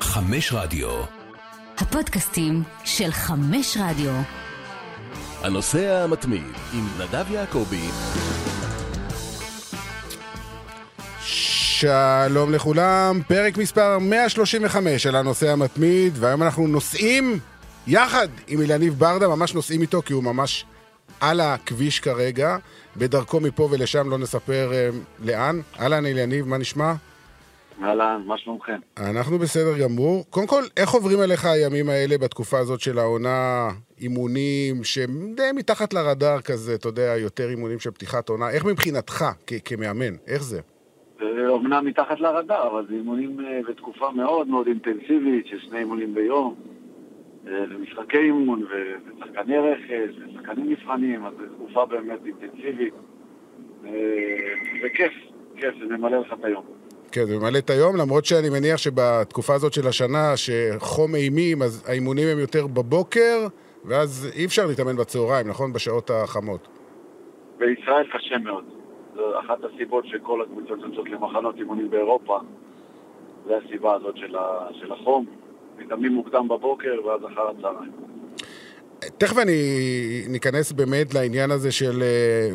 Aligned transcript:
חמש 0.00 0.52
רדיו. 0.52 0.88
הפודקאסטים 1.78 2.62
של 2.84 3.10
חמש 3.10 3.76
רדיו. 3.80 4.12
הנוסע 5.42 6.04
המתמיד 6.04 6.42
עם 6.72 6.88
נדב 6.98 7.24
יעקבי. 7.30 7.88
שלום 11.20 12.52
לכולם, 12.52 13.20
פרק 13.28 13.56
מספר 13.56 13.98
135 13.98 15.02
של 15.02 15.16
הנוסע 15.16 15.52
המתמיד, 15.52 16.12
והיום 16.18 16.42
אנחנו 16.42 16.66
נוסעים 16.66 17.38
יחד 17.86 18.28
עם 18.46 18.60
אליניב 18.60 18.94
ברדה, 18.98 19.28
ממש 19.28 19.54
נוסעים 19.54 19.82
איתו 19.82 20.02
כי 20.02 20.12
הוא 20.12 20.24
ממש 20.24 20.64
על 21.20 21.40
הכביש 21.40 22.00
כרגע, 22.00 22.56
בדרכו 22.96 23.40
מפה 23.40 23.68
ולשם, 23.70 24.10
לא 24.10 24.18
נספר 24.18 24.70
uh, 24.70 24.96
לאן. 25.26 25.60
אהלן 25.80 26.06
אליניב, 26.06 26.46
מה 26.46 26.58
נשמע? 26.58 26.94
אהלן, 27.82 28.22
מה 28.26 28.38
שלומכם? 28.38 28.78
אנחנו 28.98 29.38
בסדר 29.38 29.78
גמור. 29.82 30.24
קודם 30.30 30.46
כל, 30.46 30.62
איך 30.76 30.90
עוברים 30.90 31.20
עליך 31.20 31.44
הימים 31.44 31.88
האלה 31.88 32.18
בתקופה 32.18 32.58
הזאת 32.58 32.80
של 32.80 32.98
העונה, 32.98 33.68
אימונים 34.00 34.84
שהם 34.84 35.34
די 35.36 35.42
מתחת 35.54 35.94
לרדאר 35.94 36.40
כזה, 36.40 36.74
אתה 36.74 36.88
יודע, 36.88 37.14
יותר 37.18 37.48
אימונים 37.50 37.78
של 37.78 37.90
פתיחת 37.90 38.28
עונה? 38.28 38.50
איך 38.50 38.64
מבחינתך 38.64 39.24
כ- 39.46 39.52
כמאמן? 39.64 40.14
איך 40.26 40.42
זה? 40.42 40.60
אומנם 41.48 41.86
מתחת 41.86 42.20
לרדאר, 42.20 42.70
אבל 42.70 42.86
זה 42.88 42.94
אימונים 42.94 43.40
אה, 43.40 43.60
בתקופה 43.68 44.10
מאוד 44.10 44.48
מאוד 44.48 44.66
אינטנסיבית, 44.66 45.46
של 45.46 45.58
שני 45.60 45.78
אימונים 45.78 46.14
ביום, 46.14 46.54
אה, 47.48 47.64
ומשחקי 47.70 48.18
אימון, 48.18 48.64
ושחקני 48.64 49.58
רכש, 49.58 50.14
ושחקנים 50.28 50.68
מבחנים, 50.70 51.26
אז 51.26 51.32
זו 51.38 51.44
תקופה 51.54 51.86
באמת 51.86 52.18
אינטנסיבית. 52.26 52.94
אה, 53.84 53.90
זה 54.82 54.88
כיף, 54.94 55.12
כיף, 55.56 55.74
זה 55.88 55.96
ממלא 55.96 56.18
לך 56.20 56.32
את 56.32 56.44
היום. 56.44 56.77
כן, 57.12 57.24
זה 57.26 57.38
ממלא 57.38 57.58
את 57.58 57.70
היום, 57.70 57.96
למרות 57.96 58.24
שאני 58.24 58.50
מניח 58.50 58.76
שבתקופה 58.76 59.54
הזאת 59.54 59.72
של 59.72 59.86
השנה, 59.88 60.32
שחום 60.36 61.14
אימים, 61.14 61.62
אז 61.62 61.84
האימונים 61.86 62.28
הם 62.28 62.38
יותר 62.38 62.66
בבוקר, 62.66 63.46
ואז 63.84 64.28
אי 64.34 64.44
אפשר 64.44 64.66
להתאמן 64.66 64.96
בצהריים, 64.96 65.48
נכון? 65.48 65.72
בשעות 65.72 66.10
החמות. 66.10 66.68
בישראל 67.58 68.06
קשה 68.12 68.38
מאוד. 68.38 68.64
זו 69.16 69.40
אחת 69.40 69.58
הסיבות 69.64 70.04
שכל 70.06 70.42
הקבוצות 70.42 70.78
יוצאות 70.88 71.08
למחנות 71.08 71.54
אימונים 71.58 71.90
באירופה. 71.90 72.38
זה 73.46 73.52
הסיבה 73.66 73.94
הזאת 73.94 74.16
של, 74.16 74.36
ה- 74.36 74.68
של 74.80 74.92
החום. 74.92 75.26
מתאמנים 75.78 76.12
מוקדם 76.12 76.48
בבוקר 76.48 77.06
ואז 77.06 77.20
אחר 77.32 77.42
הצהריים. 77.58 77.92
תכף 79.18 79.38
אני 79.38 79.52
ניכנס 80.28 80.72
באמת 80.72 81.14
לעניין 81.14 81.50
הזה 81.50 81.72
של, 81.72 82.02
אה, 82.02 82.48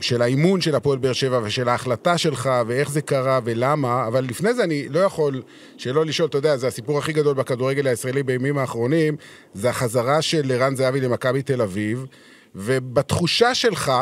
של 0.00 0.22
האימון 0.22 0.60
של 0.60 0.74
הפועל 0.74 0.98
באר 0.98 1.12
שבע 1.12 1.40
ושל 1.44 1.68
ההחלטה 1.68 2.18
שלך 2.18 2.50
ואיך 2.66 2.90
זה 2.90 3.02
קרה 3.02 3.40
ולמה, 3.44 4.06
אבל 4.06 4.24
לפני 4.24 4.54
זה 4.54 4.64
אני 4.64 4.88
לא 4.88 4.98
יכול 4.98 5.42
שלא 5.76 6.04
לשאול, 6.04 6.28
אתה 6.28 6.38
יודע, 6.38 6.56
זה 6.56 6.66
הסיפור 6.66 6.98
הכי 6.98 7.12
גדול 7.12 7.34
בכדורגל 7.34 7.86
הישראלי 7.86 8.22
בימים 8.22 8.58
האחרונים, 8.58 9.16
זה 9.52 9.70
החזרה 9.70 10.22
של 10.22 10.42
ערן 10.52 10.74
זהבי 10.74 11.00
למכבי 11.00 11.42
תל 11.42 11.62
אביב, 11.62 12.06
ובתחושה 12.54 13.54
שלך, 13.54 13.92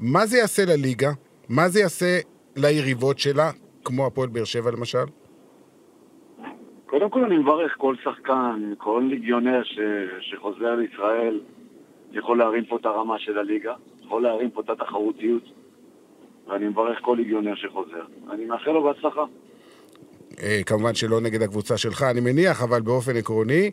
מה 0.00 0.26
זה 0.26 0.38
יעשה 0.38 0.64
לליגה? 0.64 1.10
מה 1.48 1.68
זה 1.68 1.80
יעשה 1.80 2.18
ליריבות 2.56 3.18
שלה, 3.18 3.50
כמו 3.84 4.06
הפועל 4.06 4.28
באר 4.28 4.44
שבע 4.44 4.70
למשל? 4.70 5.04
קודם 6.86 7.10
כל 7.10 7.24
אני 7.24 7.38
מברך 7.38 7.74
כל 7.78 7.94
שחקן, 8.04 8.72
כל 8.78 9.06
ליגיונר 9.10 9.62
ש... 9.64 9.78
שחוזר 10.20 10.74
לישראל, 10.74 11.40
יכול 12.12 12.38
להרים 12.38 12.64
פה 12.64 12.76
את 12.76 12.86
הרמה 12.86 13.18
של 13.18 13.38
הליגה, 13.38 13.74
יכול 14.04 14.22
להרים 14.22 14.50
פה 14.50 14.60
את 14.60 14.70
התחרותיות, 14.70 15.42
ואני 16.46 16.68
מברך 16.68 16.98
כל 17.02 17.14
ליגיונר 17.18 17.54
שחוזר. 17.54 18.04
אני 18.30 18.44
מאחל 18.44 18.70
לו 18.70 18.82
בהצלחה. 18.82 19.24
אה, 20.42 20.60
כמובן 20.66 20.94
שלא 20.94 21.20
נגד 21.20 21.42
הקבוצה 21.42 21.76
שלך, 21.76 22.02
אני 22.02 22.20
מניח, 22.20 22.62
אבל 22.62 22.80
באופן 22.80 23.16
עקרוני. 23.16 23.70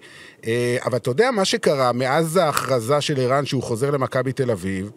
אה, 0.47 0.78
אבל 0.86 0.97
אתה 0.97 1.09
יודע, 1.09 1.31
מה 1.31 1.45
שקרה 1.45 1.92
מאז 1.92 2.38
ההכרזה 2.38 3.02
של 3.02 3.19
ערן 3.19 3.45
שהוא 3.45 3.64
חוזר 3.64 3.92
למכבי 3.92 4.33
תל 4.33 4.52
אביב, 4.52 4.91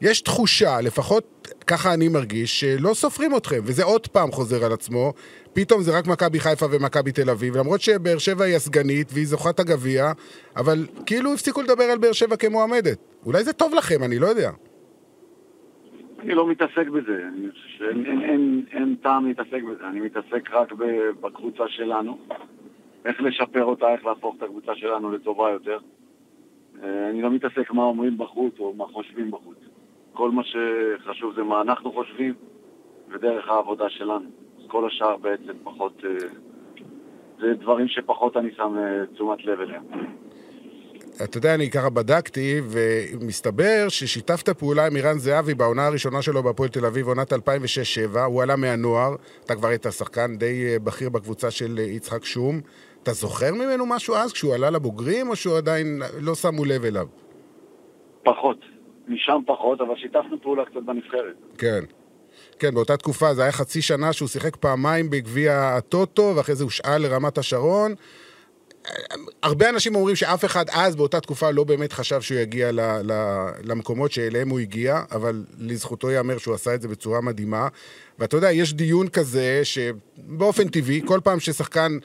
יש 0.00 0.20
תחושה, 0.20 0.80
לפחות 0.80 1.48
ככה 1.66 1.94
אני 1.94 2.08
מרגיש, 2.08 2.60
שלא 2.60 2.94
סופרים 2.94 3.36
אתכם, 3.36 3.60
וזה 3.64 3.84
עוד 3.84 4.06
פעם 4.06 4.32
חוזר 4.32 4.64
על 4.64 4.72
עצמו. 4.72 5.12
פתאום 5.52 5.82
זה 5.82 5.98
רק 5.98 6.06
מכבי 6.06 6.40
חיפה 6.40 6.66
ומכבי 6.70 7.12
תל 7.12 7.30
אביב, 7.30 7.56
למרות 7.56 7.80
שבאר 7.80 8.18
שבע 8.18 8.44
היא 8.44 8.56
הסגנית 8.56 9.08
והיא 9.12 9.26
זוכת 9.26 9.60
הגביע, 9.60 10.12
אבל 10.56 10.86
כאילו 11.06 11.34
הפסיקו 11.34 11.62
לדבר 11.62 11.84
על 11.84 11.98
באר 11.98 12.12
שבע 12.12 12.36
כמועמדת. 12.36 12.98
אולי 13.26 13.44
זה 13.44 13.52
טוב 13.52 13.74
לכם, 13.74 14.02
אני 14.02 14.18
לא 14.18 14.26
יודע. 14.26 14.50
אני 16.22 16.34
לא 16.34 16.46
מתעסק 16.46 16.88
בזה, 16.88 17.28
אני 17.28 17.50
חושב 17.50 17.68
שאין 17.78 18.06
אין, 18.06 18.22
אין, 18.22 18.64
אין 18.72 18.96
טעם 19.02 19.26
להתעסק 19.26 19.62
בזה, 19.62 19.88
אני 19.88 20.00
מתעסק 20.00 20.50
רק 20.50 20.72
בקבוצה 21.20 21.68
שלנו, 21.68 22.18
איך 23.04 23.20
לשפר 23.20 23.64
אותה, 23.64 23.92
איך 23.92 24.06
להפוך 24.06 24.36
את 24.38 24.42
הקבוצה 24.42 24.74
שלנו 24.74 25.12
לטובה 25.12 25.50
יותר. 25.50 25.78
אה, 26.82 27.10
אני 27.10 27.22
לא 27.22 27.30
מתעסק 27.30 27.70
מה 27.70 27.82
אומרים 27.82 28.18
בחוץ 28.18 28.54
או 28.58 28.74
מה 28.74 28.84
חושבים 28.86 29.30
בחוץ. 29.30 29.56
כל 30.12 30.30
מה 30.30 30.42
שחשוב 30.44 31.34
זה 31.34 31.42
מה 31.42 31.60
אנחנו 31.60 31.92
חושבים 31.92 32.34
ודרך 33.08 33.48
העבודה 33.48 33.88
שלנו. 33.88 34.30
כל 34.66 34.86
השאר 34.86 35.16
בעצם 35.16 35.52
פחות, 35.64 36.04
אה, 36.04 36.28
זה 37.40 37.54
דברים 37.54 37.88
שפחות 37.88 38.36
אני 38.36 38.50
שם 38.56 38.78
אה, 38.78 39.06
תשומת 39.06 39.44
לב 39.44 39.60
אליהם. 39.60 39.82
אתה 41.24 41.38
יודע, 41.38 41.54
אני 41.54 41.70
ככה 41.70 41.90
בדקתי, 41.90 42.60
ומסתבר 42.64 43.86
ששיתפת 43.88 44.48
פעולה 44.48 44.86
עם 44.86 44.96
ערן 44.96 45.18
זהבי 45.18 45.54
בעונה 45.54 45.86
הראשונה 45.86 46.22
שלו 46.22 46.42
בהפועל 46.42 46.68
תל 46.68 46.86
אביב, 46.86 47.08
עונת 47.08 47.32
2006-2007, 47.32 47.36
הוא 48.18 48.42
עלה 48.42 48.56
מהנוער, 48.56 49.14
אתה 49.44 49.54
כבר 49.54 49.68
היית 49.68 49.86
שחקן 49.90 50.36
די 50.36 50.66
אה, 50.66 50.78
בכיר 50.78 51.08
בקבוצה 51.08 51.50
של 51.50 51.78
אה, 51.78 51.84
יצחק 51.84 52.24
שום. 52.24 52.60
אתה 53.02 53.12
זוכר 53.12 53.54
ממנו 53.54 53.86
משהו 53.86 54.14
אז, 54.14 54.32
כשהוא 54.32 54.54
עלה 54.54 54.70
לבוגרים, 54.70 55.28
או 55.28 55.36
שהוא 55.36 55.56
עדיין 55.56 56.02
לא 56.20 56.34
שמו 56.34 56.64
לב 56.64 56.84
אליו? 56.84 57.06
פחות. 58.24 58.56
משם 59.08 59.40
פחות, 59.46 59.80
אבל 59.80 59.96
שיתפנו 59.96 60.42
פעולה 60.42 60.64
קצת 60.64 60.82
בנבחרת. 60.86 61.34
כן. 61.58 61.84
כן, 62.58 62.74
באותה 62.74 62.96
תקופה 62.96 63.34
זה 63.34 63.42
היה 63.42 63.52
חצי 63.52 63.82
שנה 63.82 64.12
שהוא 64.12 64.28
שיחק 64.28 64.56
פעמיים 64.56 65.10
בגביע 65.10 65.72
הטוטו, 65.76 66.32
ואחרי 66.36 66.54
זה 66.54 66.64
הושאל 66.64 66.98
לרמת 66.98 67.38
השרון. 67.38 67.94
הרבה 69.42 69.68
אנשים 69.68 69.94
אומרים 69.94 70.16
שאף 70.16 70.44
אחד 70.44 70.64
אז, 70.70 70.96
באותה 70.96 71.20
תקופה, 71.20 71.50
לא 71.50 71.64
באמת 71.64 71.92
חשב 71.92 72.20
שהוא 72.20 72.38
יגיע 72.38 72.72
ל, 72.72 72.80
ל, 72.80 73.12
למקומות 73.62 74.12
שאליהם 74.12 74.48
הוא 74.48 74.60
הגיע, 74.60 75.02
אבל 75.12 75.44
לזכותו 75.58 76.10
ייאמר 76.10 76.38
שהוא 76.38 76.54
עשה 76.54 76.74
את 76.74 76.82
זה 76.82 76.88
בצורה 76.88 77.20
מדהימה. 77.20 77.68
ואתה 78.18 78.36
יודע, 78.36 78.52
יש 78.52 78.74
דיון 78.74 79.08
כזה 79.08 79.60
שבאופן 79.64 80.68
טבעי, 80.68 81.00
כל 81.04 81.20
פעם 81.24 81.40
ששחקן 81.40 81.98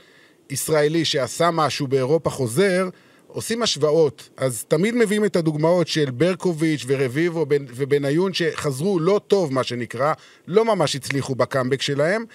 ישראלי 0.49 1.05
שעשה 1.05 1.51
משהו 1.51 1.87
באירופה 1.87 2.29
חוזר, 2.29 2.89
עושים 3.27 3.63
השוואות. 3.63 4.29
אז 4.37 4.65
תמיד 4.67 4.95
מביאים 4.95 5.25
את 5.25 5.35
הדוגמאות 5.35 5.87
של 5.87 6.11
ברקוביץ' 6.11 6.83
ורביבו 6.87 7.45
ובניון 7.49 8.33
שחזרו 8.33 8.99
לא 8.99 9.21
טוב, 9.27 9.53
מה 9.53 9.63
שנקרא, 9.63 10.13
לא 10.47 10.65
ממש 10.65 10.95
הצליחו 10.95 11.35
בקאמבק 11.35 11.81
שלהם, 11.81 12.25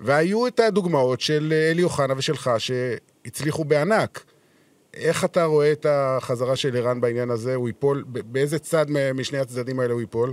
והיו 0.00 0.46
את 0.46 0.60
הדוגמאות 0.60 1.20
של 1.20 1.52
אה, 1.52 1.70
אלי 1.70 1.82
אוחנה 1.82 2.14
ושלך 2.16 2.50
שהצליחו 3.24 3.64
בענק. 3.64 4.24
איך 4.94 5.24
אתה 5.24 5.44
רואה 5.44 5.72
את 5.72 5.86
החזרה 5.88 6.56
של 6.56 6.76
ערן 6.76 7.00
בעניין 7.00 7.30
הזה? 7.30 7.54
הוא 7.54 7.68
ייפול, 7.68 8.04
באיזה 8.06 8.58
צד 8.58 8.86
משני 9.14 9.38
הצדדים 9.38 9.80
האלה 9.80 9.92
הוא 9.92 10.00
ייפול? 10.00 10.30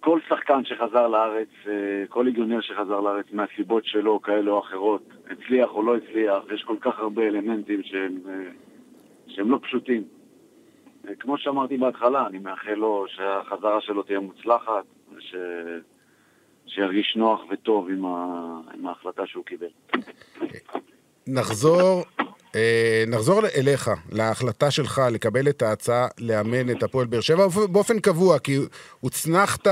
כל 0.00 0.20
שחקן 0.28 0.64
שחזר 0.64 1.08
לארץ, 1.08 1.48
אה, 1.66 2.04
כל 2.08 2.22
ליגיונר 2.22 2.60
שחזר 2.60 3.00
לארץ 3.00 3.26
מהסיבות 3.32 3.84
שלו, 3.84 4.22
כאלה 4.22 4.50
או 4.50 4.60
אחרות, 4.60 5.02
הצליח 5.30 5.70
או 5.70 5.82
לא 5.82 5.96
הצליח, 5.96 6.42
יש 6.54 6.62
כל 6.62 6.76
כך 6.80 6.98
הרבה 6.98 7.22
אלמנטים 7.22 7.82
שהם, 7.82 8.18
אה, 8.28 8.50
שהם 9.26 9.50
לא 9.50 9.58
פשוטים. 9.62 10.04
אה, 11.08 11.14
כמו 11.14 11.38
שאמרתי 11.38 11.76
בהתחלה, 11.76 12.26
אני 12.26 12.38
מאחל 12.38 12.74
לו 12.74 13.06
שהחזרה 13.08 13.80
שלו 13.80 14.02
תהיה 14.02 14.20
מוצלחת, 14.20 14.84
וש... 15.14 15.34
שירגיש 16.66 17.16
נוח 17.16 17.40
וטוב 17.50 17.88
עם, 17.88 18.06
ה... 18.06 18.36
עם 18.74 18.86
ההחלטה 18.86 19.26
שהוא 19.26 19.44
קיבל. 19.44 19.68
נחזור, 21.28 22.04
אה, 22.54 23.04
נחזור 23.06 23.46
אליך, 23.46 23.90
להחלטה 24.10 24.70
שלך 24.70 25.02
לקבל 25.10 25.48
את 25.48 25.62
ההצעה 25.62 26.08
לאמן 26.18 26.70
את 26.70 26.82
הפועל 26.82 27.06
באר 27.06 27.20
שבע 27.20 27.46
באופן 27.46 28.00
קבוע, 28.00 28.38
כי 28.38 28.58
הוצנחת, 29.00 29.66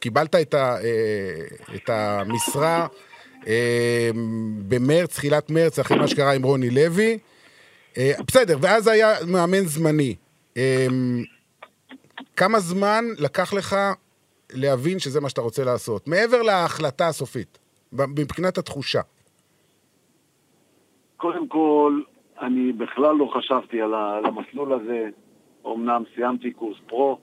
קיבלת 0.00 0.34
את, 0.34 0.54
ה, 0.54 0.76
אה, 0.76 1.74
את 1.74 1.90
המשרה 1.90 2.86
אה, 3.46 4.10
במרץ, 4.68 5.14
תחילת 5.14 5.50
מרץ, 5.50 5.78
אחרי 5.78 5.96
מה 5.98 6.08
שקרה 6.08 6.32
עם 6.32 6.42
רוני 6.42 6.70
לוי. 6.70 7.18
בסדר, 8.26 8.58
ואז 8.60 8.86
היה 8.86 9.14
מאמן 9.26 9.66
זמני. 9.66 10.14
כמה 12.36 12.60
זמן 12.60 13.04
לקח 13.18 13.52
לך 13.52 13.76
להבין 14.50 14.98
שזה 14.98 15.20
מה 15.20 15.28
שאתה 15.28 15.40
רוצה 15.40 15.64
לעשות? 15.64 16.08
מעבר 16.08 16.42
להחלטה 16.42 17.08
הסופית, 17.08 17.58
מבחינת 17.92 18.58
התחושה. 18.58 19.00
קודם 21.20 21.48
כל, 21.48 22.00
אני 22.40 22.72
בכלל 22.72 23.16
לא 23.16 23.30
חשבתי 23.34 23.82
על 23.82 23.94
המסלול 23.94 24.72
הזה. 24.72 25.08
אמנם 25.66 26.02
סיימתי 26.14 26.50
קורס 26.50 26.76
פרו, 26.86 27.18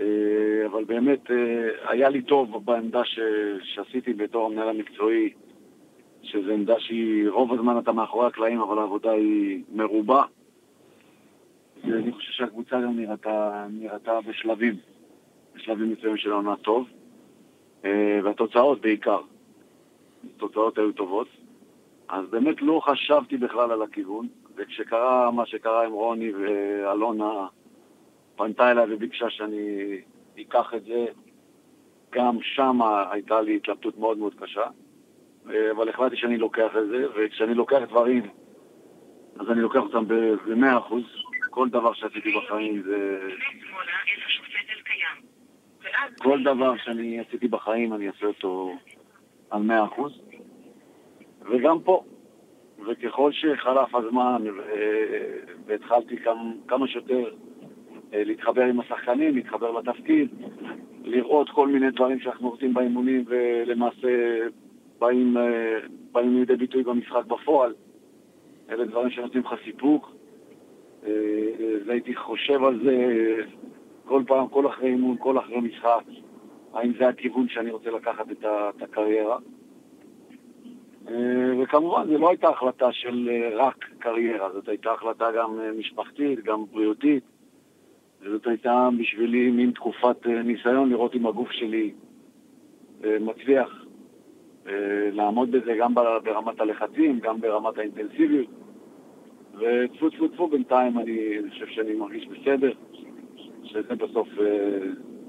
אה, 0.00 0.66
אבל 0.66 0.84
באמת 0.84 1.30
אה, 1.30 1.90
היה 1.90 2.08
לי 2.08 2.22
טוב 2.22 2.64
בעמדה 2.64 3.04
ש... 3.04 3.18
שעשיתי 3.62 4.12
בתור 4.12 4.46
המנהל 4.46 4.68
המקצועי. 4.68 5.32
שזו 6.22 6.52
עמדה 6.52 6.80
שהיא, 6.80 7.28
רוב 7.28 7.52
הזמן 7.52 7.78
אתה 7.78 7.92
מאחורי 7.92 8.26
הקלעים, 8.26 8.60
אבל 8.60 8.78
העבודה 8.78 9.10
היא 9.10 9.62
מרובה. 9.72 10.22
ואני 11.84 12.12
חושב 12.12 12.32
שהקבוצה 12.32 12.80
גם 12.80 12.96
נראתה, 12.96 13.66
נראתה 13.70 14.20
בשלבים, 14.20 14.74
בשלבים 15.54 15.92
מסוימים 15.92 16.16
של 16.16 16.32
העונה 16.32 16.56
טוב, 16.56 16.86
אה, 17.84 18.20
והתוצאות 18.24 18.80
בעיקר. 18.80 19.20
התוצאות 20.36 20.78
היו 20.78 20.92
טובות. 20.92 21.37
אז 22.08 22.24
באמת 22.30 22.62
לא 22.62 22.80
חשבתי 22.84 23.36
בכלל 23.36 23.72
על 23.72 23.82
הכיוון, 23.82 24.28
וכשקרה 24.56 25.30
מה 25.30 25.46
שקרה 25.46 25.86
עם 25.86 25.92
רוני 25.92 26.32
ואלונה, 26.32 27.46
פנתה 28.36 28.70
אליי 28.70 28.94
וביקשה 28.94 29.30
שאני 29.30 30.00
אקח 30.40 30.74
את 30.74 30.84
זה, 30.84 31.06
גם 32.10 32.38
שם 32.42 32.78
הייתה 33.10 33.40
לי 33.40 33.56
התלבטות 33.56 33.98
מאוד 33.98 34.18
מאוד 34.18 34.34
קשה, 34.34 34.66
אבל 35.46 35.88
החלטתי 35.88 36.16
שאני 36.16 36.38
לוקח 36.38 36.70
את 36.78 36.88
זה, 36.88 37.06
וכשאני 37.16 37.54
לוקח 37.54 37.78
דברים, 37.88 38.22
אז 39.40 39.50
אני 39.50 39.60
לוקח 39.60 39.80
אותם 39.80 40.08
ב-100 40.08 40.78
אחוז. 40.78 41.02
כל 41.50 41.68
דבר 41.68 41.92
שעשיתי 41.92 42.32
בחיים 42.36 42.82
זה... 42.82 43.20
כל 46.18 46.42
דבר 46.42 46.76
שאני 46.76 47.20
עשיתי 47.20 47.48
בחיים 47.48 47.94
אני 47.94 48.08
אעשה 48.08 48.26
אותו 48.26 48.76
על 49.50 49.62
100 49.62 49.84
אחוז. 49.84 50.27
וגם 51.50 51.80
פה, 51.80 52.02
וככל 52.86 53.32
שחלף 53.32 53.94
הזמן 53.94 54.44
והתחלתי 55.66 56.16
כמה, 56.66 56.86
שיותר 56.86 57.24
אה, 58.14 58.24
להתחבר 58.24 58.62
עם 58.62 58.80
השחקנים, 58.80 59.34
להתחבר 59.34 59.70
לתפקיד, 59.70 60.28
לראות 61.04 61.50
כל 61.50 61.68
מיני 61.68 61.90
דברים 61.90 62.20
שאנחנו 62.20 62.48
עושים 62.48 62.74
באימונים 62.74 63.24
ולמעשה 63.26 64.38
באים, 64.98 65.36
אה, 65.36 65.78
באים 66.12 66.36
לידי 66.36 66.56
ביטוי 66.56 66.82
במשחק 66.82 67.24
בפועל. 67.26 67.74
אלה 68.70 68.84
דברים 68.84 69.10
שנותנים 69.10 69.42
לך 69.42 69.54
סיפוק, 69.64 70.12
אה, 71.06 71.10
והייתי 71.86 72.16
חושב 72.16 72.64
על 72.64 72.80
זה 72.84 72.96
כל 74.04 74.22
פעם, 74.26 74.48
כל 74.48 74.66
אחרי 74.66 74.88
אימון, 74.88 75.16
כל 75.18 75.38
אחרי 75.38 75.60
משחק, 75.60 76.02
האם 76.74 76.92
זה 76.98 77.08
הכיוון 77.08 77.48
שאני 77.48 77.70
רוצה 77.70 77.90
לקחת 77.90 78.26
את 78.30 78.82
הקריירה. 78.82 79.38
אה, 81.10 81.62
וכמובן, 81.62 82.06
זו 82.06 82.18
לא 82.18 82.28
הייתה 82.28 82.48
החלטה 82.48 82.92
של 82.92 83.30
רק 83.56 83.84
קריירה, 83.98 84.52
זאת 84.52 84.68
הייתה 84.68 84.92
החלטה 84.92 85.26
גם 85.38 85.58
משפחתית, 85.78 86.44
גם 86.44 86.64
בריאותית. 86.72 87.24
וזאת 88.20 88.46
הייתה 88.46 88.88
בשבילי 88.98 89.50
מין 89.50 89.70
תקופת 89.70 90.26
ניסיון 90.26 90.90
לראות 90.90 91.14
אם 91.14 91.26
הגוף 91.26 91.50
שלי 91.52 91.92
מצליח 93.00 93.84
לעמוד 95.12 95.50
בזה 95.50 95.74
גם 95.78 95.94
ברמת 95.94 96.60
הלחצים, 96.60 97.20
גם 97.20 97.40
ברמת 97.40 97.78
האינטנסיביות. 97.78 98.48
וטפו 99.58 100.10
טפו 100.10 100.28
טפו 100.28 100.46
בינתיים 100.46 100.98
אני 100.98 101.38
חושב 101.50 101.66
שאני 101.66 101.94
מרגיש 101.94 102.26
בסדר, 102.26 102.72
שזה 103.64 103.94
בסוף 103.94 104.28
אה, 104.40 104.78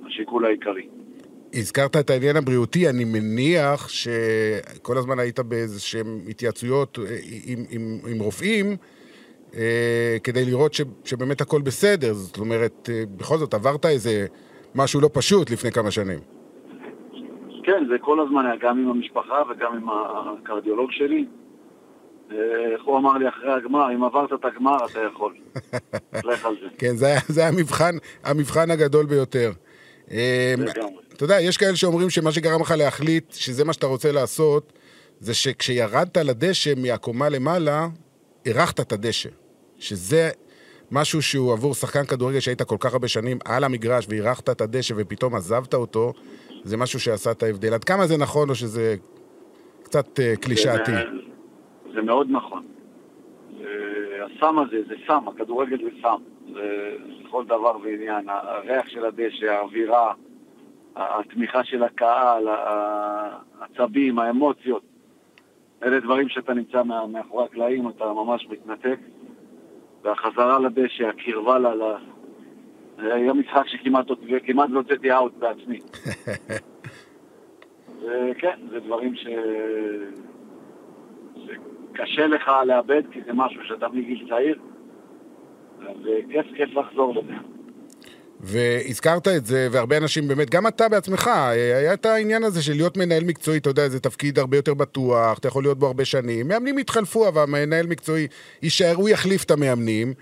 השיקול 0.06 0.46
העיקרי. 0.46 0.88
הזכרת 1.54 1.98
את 1.98 2.10
העניין 2.10 2.36
הבריאותי, 2.36 2.90
אני 2.90 3.04
מניח 3.06 3.90
שכל 3.90 4.98
הזמן 4.98 5.19
היית 5.19 5.40
באיזה 5.40 5.81
שהן 5.81 6.19
התייעצויות 6.30 7.00
אה, 7.00 7.18
עם, 7.46 7.60
עם, 7.69 8.00
עם 8.07 8.19
רופאים 8.19 8.75
אה, 9.56 10.18
כדי 10.24 10.46
לראות 10.46 10.74
ש, 10.74 10.81
שבאמת 11.06 11.42
הכל 11.42 11.62
בסדר. 11.62 12.13
זאת 12.13 12.38
אומרת, 12.38 12.90
אה, 12.94 13.04
בכל 13.18 13.38
זאת 13.38 13.54
עברת 13.54 13.86
איזה 13.86 14.25
משהו 14.75 15.01
לא 15.01 15.10
פשוט 15.13 15.51
לפני 15.51 15.72
כמה 15.72 15.92
שנים. 15.92 16.19
כן, 17.63 17.84
זה 17.90 17.95
כל 18.02 18.19
הזמן 18.19 18.45
היה 18.45 18.56
גם 18.56 18.78
עם 18.78 18.90
המשפחה 18.90 19.42
וגם 19.50 19.75
עם 19.75 19.88
הקרדיולוג 19.90 20.92
שלי. 20.92 21.25
איך 22.74 22.84
הוא 22.84 22.98
אמר 22.98 23.18
לי 23.18 23.30
אחרי 23.30 23.54
הגמר, 23.54 23.94
אם 23.95 24.04
עברת 24.04 24.34
את 24.34 24.45
הגמר 24.45 24.75
אתה 24.92 25.00
יכול. 25.00 25.34
לך 26.31 26.45
על 26.45 26.56
זה. 26.62 26.68
כן, 26.78 26.95
זה 26.95 27.06
היה, 27.06 27.48
המבחן, 27.48 27.95
המבחן 28.24 28.72
הגדול 28.72 29.06
ביותר. 29.06 29.52
אתה 31.19 31.25
יודע, 31.25 31.42
יש 31.42 31.57
כאלה 31.57 31.75
שאומרים 31.75 32.10
שמה 32.10 32.31
שגרם 32.31 32.62
לך 32.62 32.74
להחליט 32.77 33.33
שזה 33.33 33.66
מה 33.66 33.74
שאתה 33.74 33.88
רוצה 33.88 34.12
לעשות, 34.12 34.74
זה 35.19 35.33
שכשירדת 35.33 36.18
לדשא 36.18 36.74
מהקומה 36.77 37.30
למעלה, 37.30 37.88
אירחת 38.45 38.80
את 38.80 38.92
הדשא. 38.92 39.30
שזה 39.80 40.30
משהו 40.92 41.21
שהוא 41.21 41.54
עבור 41.54 41.74
שחקן 41.74 42.06
כדורגל 42.06 42.39
שהיית 42.39 42.62
כל 42.62 42.75
כך 42.80 42.94
הרבה 42.94 43.07
שנים 43.07 43.38
על 43.45 43.63
המגרש 43.63 44.06
ואירחת 44.10 44.50
את 44.50 44.62
הדשא 44.62 44.94
ופתאום 44.98 45.36
עזבת 45.36 45.74
אותו, 45.74 46.13
זה 46.63 46.77
משהו 46.77 47.00
שעשה 47.00 47.31
את 47.31 47.44
ההבדל. 47.44 47.74
עד 47.74 47.83
כמה 47.83 48.07
זה 48.07 48.18
נכון 48.18 48.50
או 48.50 48.56
שזה 48.56 48.95
קצת 49.83 50.19
uh, 50.19 50.39
קלישאתי? 50.39 50.92
זה, 50.92 51.04
זה 51.94 52.01
מאוד 52.01 52.27
נכון. 52.30 52.63
הסם 54.25 54.60
הזה 54.60 54.77
זה 54.88 54.95
סם, 55.07 55.27
הכדורגל 55.27 55.77
זה 55.83 55.89
סם. 56.01 56.21
זה 56.54 56.95
כל 57.31 57.45
דבר 57.45 57.77
ועניין. 57.83 58.25
הריח 58.30 58.89
של 58.89 59.06
הדשא, 59.06 59.45
האווירה, 59.45 60.13
התמיכה 61.00 61.63
של 61.63 61.84
הקהל, 61.84 62.48
העצבים, 63.60 64.19
האמוציות. 64.19 64.84
אלה 65.84 66.00
דברים 66.00 66.30
שאתה 66.30 66.54
נמצא 66.54 66.84
מאחורי 66.84 67.46
הקלעים, 67.46 67.90
אתה 67.90 68.06
ממש 68.13 68.48
מתנתק. 68.50 69.00
והחזרה 70.04 70.60
לדשא, 70.60 71.07
הקרבה 71.07 71.60
ל... 71.60 71.81
היה 72.98 73.34
משחק 73.34 73.68
שכמעט 73.68 74.07
כמעט 74.46 74.69
לא 74.69 74.80
הוצאתי 74.80 75.13
אאוט 75.13 75.34
בעצמי. 75.38 75.80
וכן, 78.02 78.60
זה 78.69 78.80
דברים 78.80 79.16
ש... 79.16 79.28
שקשה 81.45 82.28
לך 82.28 82.52
לאבד, 82.66 83.02
כי 83.12 83.22
זה 83.25 83.34
משהו 83.34 83.62
שאתה 83.63 83.88
מגיל 83.90 84.30
צעיר, 84.30 84.60
וכיף 85.80 86.45
כיף 86.56 86.74
לחזור 86.74 87.13
לזה. 87.16 87.34
והזכרת 88.39 89.27
את 89.27 89.45
זה, 89.45 89.68
והרבה 89.71 89.97
אנשים 89.97 90.27
באמת, 90.27 90.50
גם 90.50 90.68
אתה 90.68 90.89
בעצמך, 90.89 91.27
היה 91.27 91.94
את 91.94 92.06
העניין 92.06 92.44
הזה 92.44 92.63
של 92.63 92.74
להיות 92.74 92.97
מנהל 92.97 93.24
מקצועי, 93.24 93.57
אתה 93.57 93.69
יודע, 93.69 93.89
זה 93.89 94.00
תפקיד 94.00 94.39
הרבה 94.39 94.57
יותר 94.57 94.74
בטוח, 94.74 95.38
אתה 95.38 95.47
יכול 95.47 95.63
להיות 95.63 95.80
בו 95.80 95.88
הרבה 95.88 96.06
שנים. 96.06 96.47
מאמנים 96.47 96.77
התחלפו, 96.77 97.27
אבל 97.27 97.45
מנהל 97.45 97.88
מקצועי 97.88 98.27
יישאר, 98.62 98.95
הוא 98.95 99.09
יחליף 99.09 99.44
את 99.44 99.51
המאמנים. 99.51 100.13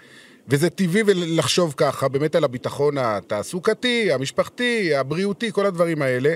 וזה 0.47 0.69
טבעי 0.69 1.03
לחשוב 1.13 1.73
ככה, 1.77 2.07
באמת 2.07 2.35
על 2.35 2.43
הביטחון 2.43 2.97
התעסוקתי, 2.97 4.11
המשפחתי, 4.11 4.95
הבריאותי, 4.95 5.51
כל 5.51 5.65
הדברים 5.65 6.01
האלה. 6.01 6.33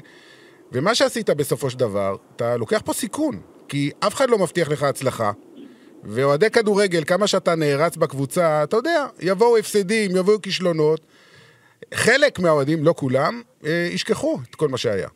ומה 0.72 0.96
שעשית 0.96 1.30
בסופו 1.30 1.70
של 1.70 1.80
דבר, 1.80 2.16
אתה 2.36 2.58
לוקח 2.58 2.82
פה 2.86 2.94
סיכון, 2.94 3.40
כי 3.68 3.92
אף 4.00 4.16
אחד 4.16 4.30
לא 4.30 4.38
מבטיח 4.38 4.70
לך 4.70 4.84
הצלחה. 4.84 5.32
ואוהדי 6.04 6.50
כדורגל, 6.50 7.04
כמה 7.04 7.28
שאתה 7.28 7.56
נערץ 7.56 7.98
בקבוצה, 7.98 8.64
אתה 8.64 8.78
יודע, 8.78 9.06
יבואו 9.20 9.58
הפסדים, 9.58 10.16
יבואו 10.16 10.42
כישלונות. 10.42 11.02
חלק 11.94 12.40
מהאוהדים, 12.40 12.84
לא 12.84 12.94
כולם, 12.98 13.42
אה, 13.66 13.88
ישכחו 13.94 14.38
את 14.50 14.56
כל 14.56 14.68
מה 14.68 14.78
שהיה. 14.78 15.08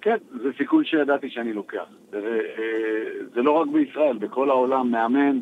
כן, 0.00 0.16
זה 0.42 0.48
סיכון 0.58 0.84
שידעתי 0.84 1.30
שאני 1.30 1.52
לוקח. 1.52 1.84
זה, 2.10 2.40
אה, 2.58 3.26
זה 3.34 3.42
לא 3.42 3.50
רק 3.50 3.68
בישראל, 3.68 4.18
בכל 4.18 4.50
העולם 4.50 4.90
מאמן, 4.90 5.40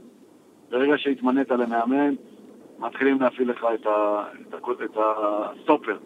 ברגע 0.71 0.95
שהתמנית 0.97 1.51
למאמן, 1.51 2.15
מתחילים 2.79 3.21
להפעיל 3.21 3.51
לך 3.51 3.67
את, 3.75 3.87
ה, 3.87 4.25
את, 4.49 4.55
ה, 4.55 4.85
את 4.85 4.97
הסטופר. 4.97 5.99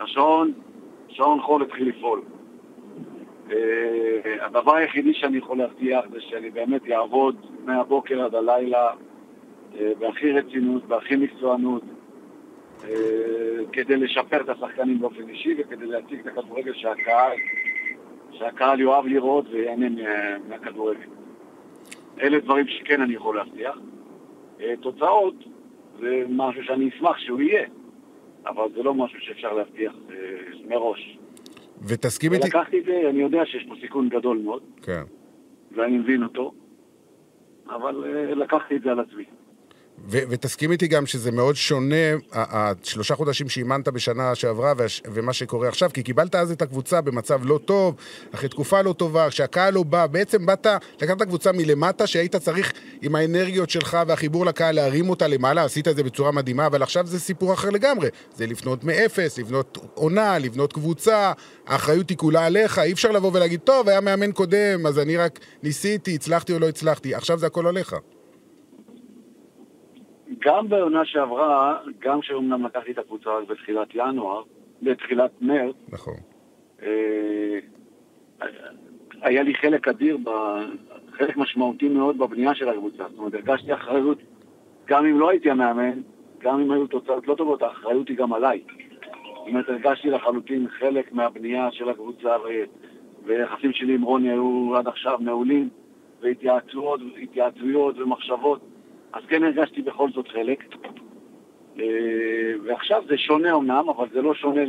השעון, 0.00 0.52
שעון 1.08 1.40
חול 1.40 1.62
התחיל 1.62 1.88
לפעול. 1.88 2.22
אה, 3.50 4.46
הדבר 4.46 4.74
היחידי 4.74 5.14
שאני 5.14 5.38
יכול 5.38 5.58
להבטיח 5.58 6.04
זה 6.12 6.20
שאני 6.20 6.50
באמת 6.50 6.82
אעבוד 6.90 7.36
מהבוקר 7.64 8.24
עד 8.24 8.34
הלילה 8.34 8.90
בהכי 9.98 10.32
רצינות, 10.32 10.84
בהכי 10.84 11.16
מקצוענות, 11.16 11.82
אה, 11.82 12.03
כדי 13.72 13.96
לשפר 13.96 14.40
את 14.40 14.48
השחקנים 14.48 15.00
באופן 15.00 15.28
אישי 15.28 15.54
וכדי 15.58 15.86
להציג 15.86 16.20
את 16.20 16.26
הכדורגל 16.26 16.72
שהקהל, 16.74 17.36
שהקהל 18.32 18.80
יאהב 18.80 19.06
לראות 19.06 19.44
ויהנה 19.50 19.86
מהכדורגל. 20.48 21.08
אלה 22.20 22.40
דברים 22.40 22.68
שכן 22.68 23.02
אני 23.02 23.14
יכול 23.14 23.36
להבטיח. 23.36 23.78
אה, 24.60 24.74
תוצאות 24.80 25.34
זה 26.00 26.24
משהו 26.28 26.64
שאני 26.64 26.88
אשמח 26.88 27.18
שהוא 27.18 27.40
יהיה, 27.40 27.66
אבל 28.46 28.64
זה 28.74 28.82
לא 28.82 28.94
משהו 28.94 29.20
שאפשר 29.20 29.52
להבטיח 29.52 29.92
אה, 30.10 30.16
מראש. 30.68 31.18
ותסכים 31.82 32.32
איתי... 32.32 32.48
לקחתי 32.48 32.78
את 32.78 32.84
זה, 32.84 33.02
אני 33.10 33.22
יודע 33.22 33.46
שיש 33.46 33.66
פה 33.68 33.74
סיכון 33.80 34.08
גדול 34.08 34.38
מאוד. 34.38 34.62
כן. 34.82 35.02
ואני 35.72 35.98
מבין 35.98 36.22
אותו, 36.22 36.52
אבל 37.68 38.04
לקחתי 38.36 38.76
את 38.76 38.82
זה 38.82 38.90
על 38.90 39.00
עצמי. 39.00 39.24
ו- 40.08 40.18
ותסכים 40.28 40.72
איתי 40.72 40.86
גם 40.86 41.06
שזה 41.06 41.30
מאוד 41.32 41.56
שונה, 41.56 41.94
השלושה 42.32 43.14
חודשים 43.14 43.48
שאימנת 43.48 43.88
בשנה 43.88 44.34
שעברה 44.34 44.72
והש- 44.76 45.02
ומה 45.12 45.32
שקורה 45.32 45.68
עכשיו, 45.68 45.90
כי 45.94 46.02
קיבלת 46.02 46.34
אז 46.34 46.50
את 46.50 46.62
הקבוצה 46.62 47.00
במצב 47.00 47.40
לא 47.44 47.60
טוב, 47.64 47.94
אחרי 48.34 48.48
תקופה 48.48 48.82
לא 48.82 48.92
טובה, 48.92 49.30
כשהקהל 49.30 49.74
לא 49.74 49.82
בא, 49.82 50.06
בעצם 50.06 50.46
באת, 50.46 50.66
לקחת 51.02 51.22
קבוצה 51.22 51.52
מלמטה, 51.52 52.06
שהיית 52.06 52.36
צריך 52.36 52.72
עם 53.02 53.14
האנרגיות 53.14 53.70
שלך 53.70 53.98
והחיבור 54.06 54.46
לקהל 54.46 54.74
להרים 54.74 55.10
אותה 55.10 55.26
למעלה, 55.26 55.64
עשית 55.64 55.88
את 55.88 55.96
זה 55.96 56.02
בצורה 56.02 56.32
מדהימה, 56.32 56.66
אבל 56.66 56.82
עכשיו 56.82 57.06
זה 57.06 57.20
סיפור 57.20 57.52
אחר 57.52 57.70
לגמרי. 57.70 58.08
זה 58.36 58.46
לבנות 58.46 58.84
מאפס, 58.84 59.38
לבנות 59.38 59.78
עונה, 59.94 60.38
לבנות 60.38 60.72
קבוצה, 60.72 61.32
האחריות 61.66 62.10
היא 62.10 62.18
כולה 62.18 62.46
עליך, 62.46 62.78
אי 62.78 62.92
אפשר 62.92 63.10
לבוא 63.10 63.30
ולהגיד, 63.34 63.60
טוב, 63.60 63.88
היה 63.88 64.00
מאמן 64.00 64.32
קודם, 64.32 64.86
אז 64.86 64.98
אני 64.98 65.16
רק 65.16 65.40
ניסיתי, 65.62 66.14
הצלחתי 66.14 66.52
או 66.52 66.58
לא 66.58 66.68
הצלחתי, 66.68 67.14
עכשיו 67.14 67.38
זה 67.38 67.46
הכל 67.46 67.66
עליך. 67.66 67.96
גם 70.38 70.68
בעונה 70.68 71.04
שעברה, 71.04 71.78
גם 71.98 72.22
שאומנם 72.22 72.66
לקחתי 72.66 72.92
את 72.92 72.98
הקבוצה 72.98 73.30
רק 73.30 73.48
בתחילת 73.48 73.88
ינואר, 73.94 74.42
בתחילת 74.82 75.30
מרץ, 75.40 75.74
נכון. 75.88 76.14
אה, 76.82 77.58
היה 79.22 79.42
לי 79.42 79.54
חלק 79.54 79.88
אדיר, 79.88 80.16
ב, 80.24 80.30
חלק 81.12 81.36
משמעותי 81.36 81.88
מאוד 81.88 82.18
בבנייה 82.18 82.54
של 82.54 82.68
הקבוצה. 82.68 83.04
זאת 83.10 83.18
אומרת, 83.18 83.34
הרגשתי 83.34 83.74
אחריות, 83.74 84.18
גם 84.86 85.06
אם 85.06 85.20
לא 85.20 85.30
הייתי 85.30 85.50
המאמן, 85.50 86.00
גם 86.38 86.60
אם 86.60 86.70
היו 86.70 86.86
תוצאות 86.86 87.28
לא 87.28 87.34
טובות, 87.34 87.62
האחריות 87.62 88.08
היא 88.08 88.16
גם 88.16 88.32
עליי. 88.32 88.62
זאת 89.24 89.48
אומרת, 89.48 89.68
הרגשתי 89.68 90.10
לחלוטין 90.10 90.68
חלק 90.68 91.12
מהבנייה 91.12 91.68
של 91.72 91.88
הקבוצה, 91.88 92.36
ו- 92.44 92.64
ויחסים 93.24 93.72
שלי 93.72 93.94
עם 93.94 94.02
רוני 94.02 94.30
היו 94.30 94.76
עד 94.76 94.88
עכשיו 94.88 95.18
מעולים, 95.20 95.68
והתייעצויות, 96.20 97.00
התייעצויות 97.22 97.98
ומחשבות. 97.98 98.60
אז 99.14 99.22
כן 99.28 99.42
הרגשתי 99.42 99.82
בכל 99.82 100.10
זאת 100.10 100.28
חלק. 100.28 100.64
אה, 101.78 102.52
ועכשיו 102.64 103.02
זה 103.08 103.18
שונה 103.18 103.54
אמנם, 103.54 103.88
אבל 103.88 104.08
זה 104.12 104.22
לא 104.22 104.34
שונה 104.34 104.62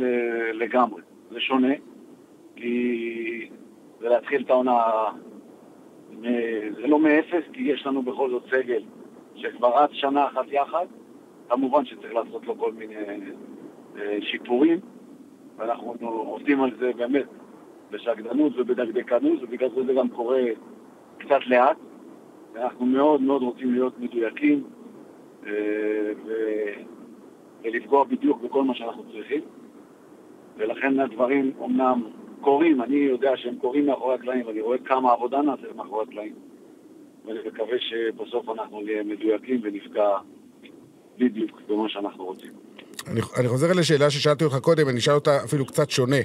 לגמרי. 0.52 1.02
זה 1.30 1.40
שונה, 1.40 1.74
כי 2.56 3.48
זה 4.00 4.08
להתחיל 4.08 4.42
את 4.42 4.50
העונה, 4.50 4.82
זה 6.76 6.86
לא 6.86 6.98
מאפס, 6.98 7.42
כי 7.52 7.62
יש 7.62 7.86
לנו 7.86 8.02
בכל 8.02 8.30
זאת 8.30 8.42
סגל 8.50 8.82
שכבר 9.34 9.82
רץ 9.82 9.90
שנה 9.92 10.26
אחת 10.26 10.46
יחד. 10.48 10.86
כמובן 11.48 11.84
שצריך 11.84 12.14
לעשות 12.14 12.46
לו 12.46 12.58
כל 12.58 12.72
מיני 12.72 12.94
אה, 13.98 14.18
שיפורים, 14.20 14.80
ואנחנו 15.56 15.94
עובדים 16.00 16.62
על 16.62 16.70
זה 16.78 16.92
באמת 16.96 17.26
בשקדנות 17.90 18.52
ובדקדקנות, 18.56 19.42
ובגלל 19.42 19.68
זה 19.74 19.84
זה 19.86 19.92
גם 19.92 20.08
קורה 20.08 20.42
קצת 21.18 21.46
לאט. 21.46 21.76
ואנחנו 22.56 22.86
מאוד 22.86 23.20
מאוד 23.20 23.42
רוצים 23.42 23.74
להיות 23.74 23.98
מדויקים 23.98 24.64
אה, 25.46 25.52
ו- 26.26 26.80
ולפגוע 27.64 28.04
בדיוק 28.04 28.42
בכל 28.42 28.64
מה 28.64 28.74
שאנחנו 28.74 29.04
צריכים. 29.12 29.40
ולכן 30.56 31.00
הדברים 31.00 31.52
אומנם 31.58 32.02
קורים, 32.40 32.82
אני 32.82 32.96
יודע 32.96 33.30
שהם 33.36 33.56
קורים 33.60 33.86
מאחורי 33.86 34.14
הקלעים, 34.14 34.46
ואני 34.46 34.60
רואה 34.60 34.78
כמה 34.78 35.12
עבודה 35.12 35.42
נעשה 35.42 35.66
מאחורי 35.76 36.04
הקלעים. 36.08 36.34
ואני 37.26 37.38
מקווה 37.46 37.76
שבסוף 37.78 38.48
אנחנו 38.48 38.80
נהיה 38.80 39.02
מדויקים 39.02 39.60
ונפגע 39.62 40.08
בדיוק 41.18 41.60
במה 41.68 41.88
שאנחנו 41.88 42.24
רוצים. 42.24 42.50
אני, 43.06 43.20
אני 43.38 43.48
חוזר 43.48 43.66
לשאלה 43.78 44.10
ששאלתי 44.10 44.44
אותך 44.44 44.56
קודם, 44.56 44.88
אני 44.88 44.98
אשאל 44.98 45.14
אותה 45.14 45.44
אפילו 45.44 45.66
קצת 45.66 45.90
שונה. 45.90 46.20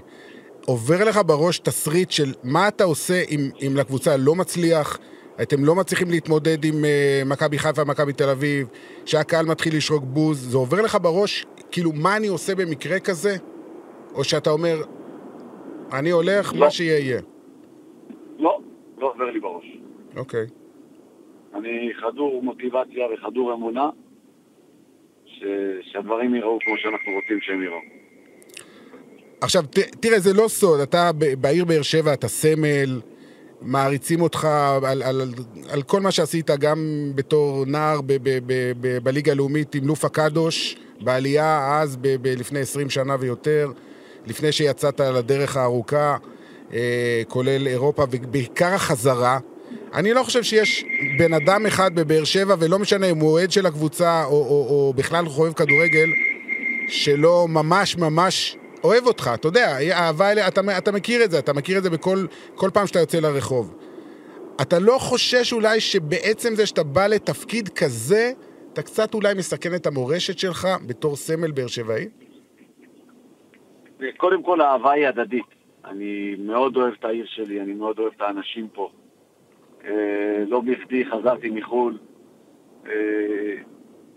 עובר 0.66 1.04
לך 1.08 1.20
בראש 1.26 1.60
תסריט 1.60 2.12
של 2.12 2.32
מה 2.44 2.68
אתה 2.68 2.84
עושה 2.84 3.22
אם, 3.30 3.40
אם 3.68 3.78
לקבוצה 3.78 4.18
לא 4.18 4.36
מצליח, 4.36 5.00
אתם 5.42 5.66
לא 5.66 5.76
מצליחים 5.76 6.10
להתמודד 6.10 6.66
עם 6.66 6.74
uh, 6.74 7.30
מכבי 7.30 7.58
חיפה, 7.58 7.84
מכבי 7.84 8.14
תל 8.14 8.30
אביב, 8.30 8.68
שהקהל 9.06 9.46
מתחיל 9.46 9.78
לשרוק 9.78 10.04
בוז, 10.04 10.52
זה 10.52 10.58
עובר 10.58 10.82
לך 10.82 10.98
בראש, 11.02 11.46
כאילו, 11.72 11.92
מה 11.94 12.18
אני 12.18 12.28
עושה 12.28 12.56
במקרה 12.56 13.00
כזה? 13.00 13.36
או 14.16 14.24
שאתה 14.24 14.50
אומר, 14.50 14.76
אני 15.94 16.10
הולך, 16.10 16.54
לא. 16.54 16.60
מה 16.60 16.72
שיהיה 16.72 17.00
יהיה. 17.00 17.22
לא, 18.40 18.60
לא 18.98 19.12
עובר 19.12 19.32
לי 19.32 19.40
בראש. 19.40 19.66
אוקיי. 20.16 20.46
אני 21.56 21.92
חדור 22.02 22.44
מוטיבציה 22.44 23.06
וחדור 23.14 23.54
אמונה 23.54 23.90
ש... 25.26 25.44
שהדברים 25.82 26.36
ייראו 26.36 26.58
כמו 26.62 26.78
שאנחנו 26.78 27.12
רוצים 27.22 27.38
שהם 27.42 27.62
ייראו. 27.62 27.80
עכשיו, 29.42 29.64
ת, 29.64 29.80
תראה, 29.80 30.20
זה 30.20 30.34
לא 30.34 30.48
סוד, 30.48 30.80
אתה 30.80 31.12
בעיר 31.42 31.66
באר 31.66 31.82
שבע, 31.82 32.14
אתה 32.14 32.28
סמל, 32.28 33.02
מעריצים 33.62 34.22
אותך 34.22 34.46
על, 34.46 34.86
על, 34.86 35.04
על, 35.04 35.34
על 35.70 35.82
כל 35.82 36.02
מה 36.02 36.12
שעשית, 36.12 36.50
גם 36.50 37.12
בתור 37.16 37.66
נער 37.66 38.00
בליגה 39.04 39.32
הלאומית 39.32 39.76
עם 39.76 39.88
לופה 39.88 40.10
קדוש, 40.10 40.78
בעלייה 41.02 41.80
אז, 41.82 41.98
ב, 42.02 42.16
ב, 42.22 42.28
לפני 42.28 42.60
20 42.60 42.90
שנה 42.90 43.16
ויותר, 43.20 43.72
לפני 44.26 44.52
שיצאת 44.52 45.00
לדרך 45.00 45.58
הארוכה, 45.58 46.18
אה, 46.74 47.22
כולל 47.28 47.68
אירופה, 47.68 48.04
ובעיקר 48.12 48.74
החזרה. 48.74 49.40
אני 49.94 50.14
לא 50.14 50.24
חושב 50.24 50.44
שיש 50.44 50.86
בן 51.20 51.34
אדם 51.34 51.66
אחד 51.66 51.96
בבאר 51.96 52.24
שבע, 52.24 52.56
ולא 52.60 52.80
משנה 52.80 53.10
אם 53.10 53.18
הוא 53.18 53.30
אוהד 53.30 53.52
של 53.52 53.66
הקבוצה 53.66 54.24
או, 54.24 54.32
או, 54.32 54.68
או 54.70 54.94
בכלל 54.96 55.26
חובב 55.26 55.54
כדורגל, 55.54 56.10
שלא 56.88 57.48
ממש 57.50 57.98
ממש 57.98 58.58
אוהב 58.84 59.08
אותך, 59.08 59.32
אתה 59.34 59.48
יודע, 59.48 59.78
אהבה 59.92 60.48
אתה, 60.48 60.62
אתה 60.78 60.92
מכיר 60.92 61.24
את 61.24 61.32
זה, 61.32 61.40
אתה 61.40 61.54
מכיר 61.54 61.78
את 61.78 61.84
זה 61.84 61.90
בכל 61.90 62.18
כל 62.56 62.70
פעם 62.74 62.88
שאתה 62.88 63.00
יוצא 63.00 63.20
לרחוב. 63.20 63.76
אתה 64.62 64.80
לא 64.80 64.98
חושש 65.00 65.54
אולי 65.54 65.80
שבעצם 65.80 66.56
זה 66.56 66.66
שאתה 66.66 66.84
בא 66.84 67.08
לתפקיד 67.08 67.70
כזה, 67.70 68.32
אתה 68.74 68.82
קצת 68.82 69.14
אולי 69.14 69.34
מסכן 69.34 69.76
את 69.76 69.88
המורשת 69.88 70.40
שלך 70.40 70.68
בתור 70.88 71.16
סמל 71.16 71.52
באר 71.52 71.68
שבעי? 71.68 72.08
קודם 74.18 74.44
כל, 74.44 74.62
האהבה 74.62 74.92
היא 74.92 75.08
הדדית. 75.08 75.46
אני 75.86 76.36
מאוד 76.40 76.76
אוהב 76.78 76.94
את 77.00 77.06
העיר 77.06 77.26
שלי, 77.28 77.62
אני 77.62 77.74
מאוד 77.74 78.00
אוהב 78.00 78.14
את 78.18 78.22
האנשים 78.22 78.68
פה. 78.74 78.92
אה, 79.86 80.44
לא 80.48 80.62
בכדי 80.62 81.06
חזרתי 81.06 81.50
מחו"ל 81.50 81.98
אה, 82.86 82.92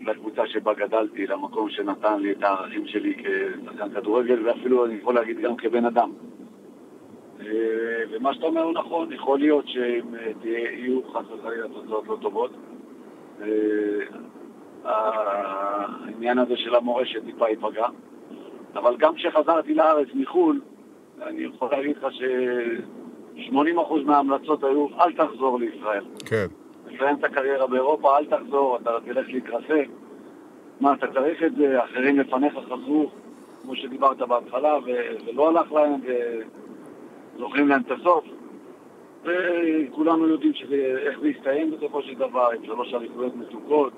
לקבוצה 0.01 0.47
שבה 0.47 0.73
גדלתי, 0.73 1.27
למקום 1.27 1.69
שנתן 1.69 2.19
לי 2.19 2.31
את 2.31 2.43
הערכים 2.43 2.87
שלי 2.87 3.13
כשחקן 3.13 3.89
כדורגל, 3.89 4.47
ואפילו 4.47 4.85
אני 4.85 4.93
יכול 4.93 5.15
להגיד 5.15 5.39
גם 5.39 5.55
כבן 5.55 5.85
אדם. 5.85 6.11
אה, 7.39 7.45
ומה 8.11 8.33
שאתה 8.33 8.45
אומר 8.45 8.61
הוא 8.61 8.73
נכון, 8.73 9.11
יכול 9.11 9.39
להיות 9.39 9.67
שאם 9.67 10.15
אה, 10.15 10.31
יהיו 10.43 11.01
חס 11.13 11.25
וחלילה 11.31 11.67
תוצאות 11.67 12.07
לא 12.07 12.17
טובות. 12.21 12.51
אה, 13.41 13.47
העניין 14.83 16.37
הזה 16.37 16.57
של 16.57 16.75
המורשת 16.75 17.25
טיפה 17.25 17.49
ייפגע. 17.49 17.87
אבל 18.75 18.95
גם 18.97 19.15
כשחזרתי 19.15 19.73
לארץ 19.73 20.07
מחו"ל, 20.13 20.61
אני 21.21 21.43
יכול 21.43 21.69
להגיד 21.71 21.97
לך 21.97 22.07
ש-80% 22.13 23.95
מההמלצות 24.05 24.63
היו, 24.63 24.87
אל 24.99 25.13
תחזור 25.13 25.59
לישראל. 25.59 26.03
כן. 26.25 26.64
תסיים 26.95 27.15
את 27.15 27.23
הקריירה 27.23 27.67
באירופה, 27.67 28.17
אל 28.17 28.25
תחזור, 28.25 28.77
אתה 28.77 28.91
תלך 29.05 29.27
להתרסק. 29.27 29.87
מה, 30.79 30.93
אתה 30.93 31.07
צריך 31.07 31.43
את 31.43 31.55
זה, 31.55 31.83
אחרים 31.83 32.19
לפניך 32.19 32.53
חזרו, 32.53 33.09
כמו 33.61 33.75
שדיברת 33.75 34.17
בהתחלה, 34.17 34.77
ו- 34.85 35.25
ולא 35.25 35.49
הלך 35.49 35.71
להם, 35.71 35.93
וזוכרים 37.35 37.67
להם 37.67 37.81
את 37.81 37.91
הסוף. 37.91 38.25
וכולנו 39.23 40.27
יודעים 40.27 40.53
שזה, 40.53 40.97
איך 40.97 41.19
זה 41.19 41.27
יסתיים 41.27 41.71
בסופו 41.71 42.01
של 42.01 42.15
דבר, 42.15 42.49
עם 42.51 42.65
שלוש 42.65 42.93
אליפויות 42.93 43.35
מתוקות. 43.35 43.93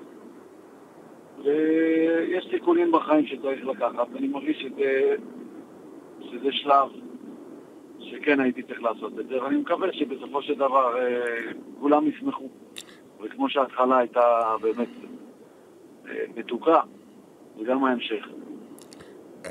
ויש 1.44 2.48
סיכונים 2.50 2.92
בחיים 2.92 3.26
שצריך 3.26 3.66
לקחת, 3.66 4.06
ואני 4.12 4.28
מרגיש 4.28 4.62
שזה, 4.62 5.14
שזה 6.20 6.52
שלב 6.52 6.88
שכן 8.00 8.40
הייתי 8.40 8.62
צריך 8.62 8.82
לעשות 8.82 9.12
את 9.20 9.28
זה, 9.28 9.42
ואני 9.42 9.56
מקווה 9.56 9.88
שבסופו 9.92 10.42
של 10.42 10.54
דבר 10.54 10.98
אה, 10.98 11.52
כולם 11.80 12.06
ישמחו. 12.06 12.48
וכמו 13.24 13.50
שההתחלה 13.50 13.98
הייתה 13.98 14.20
באמת 14.62 14.88
אה, 16.08 16.12
מתוקה, 16.36 16.80
וגם 17.60 17.84
ההמשך. 17.84 18.26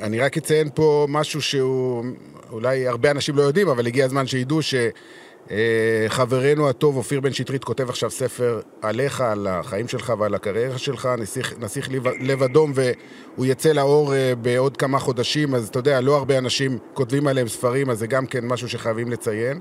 אני 0.02 0.20
רק 0.20 0.36
אציין 0.36 0.68
פה 0.74 1.06
משהו 1.08 1.42
שהוא, 1.42 2.04
אולי 2.52 2.88
הרבה 2.88 3.10
אנשים 3.10 3.36
לא 3.36 3.42
יודעים, 3.42 3.68
אבל 3.68 3.86
הגיע 3.86 4.04
הזמן 4.04 4.26
שידעו 4.26 4.62
שחברנו 5.48 6.68
הטוב 6.68 6.96
אופיר 6.96 7.20
בן 7.20 7.32
שטרית 7.32 7.64
כותב 7.64 7.88
עכשיו 7.88 8.10
ספר 8.10 8.60
עליך, 8.82 9.20
על 9.20 9.46
החיים 9.46 9.88
שלך 9.88 10.12
ועל 10.18 10.34
הקריירה 10.34 10.78
שלך, 10.78 11.08
נסיך, 11.18 11.58
נסיך 11.58 11.90
לב, 11.92 12.08
לב 12.20 12.42
אדום, 12.42 12.72
והוא 12.74 13.46
יצא 13.46 13.72
לאור 13.72 14.14
אה, 14.14 14.32
בעוד 14.42 14.76
כמה 14.76 14.98
חודשים, 14.98 15.54
אז 15.54 15.68
אתה 15.68 15.78
יודע, 15.78 16.00
לא 16.00 16.16
הרבה 16.16 16.38
אנשים 16.38 16.78
כותבים 16.94 17.26
עליהם 17.26 17.48
ספרים, 17.48 17.90
אז 17.90 17.98
זה 17.98 18.06
גם 18.06 18.26
כן 18.26 18.46
משהו 18.46 18.68
שחייבים 18.68 19.10
לציין. 19.10 19.60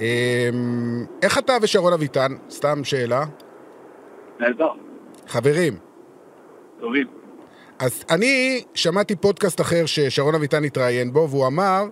אה, 0.00 0.50
איך 1.22 1.38
אתה 1.38 1.56
ושרון 1.62 1.92
אביטן? 1.92 2.32
סתם 2.50 2.84
שאלה. 2.84 3.24
נהדר, 4.40 4.70
חברים, 5.28 5.76
טובים. 6.80 7.06
אז 7.78 8.04
אני 8.10 8.64
שמעתי 8.74 9.16
פודקאסט 9.16 9.60
אחר 9.60 9.86
ששרון 9.86 10.34
אביטן 10.34 10.64
התראיין 10.64 11.12
בו, 11.12 11.28
והוא 11.30 11.46
אמר 11.46 11.84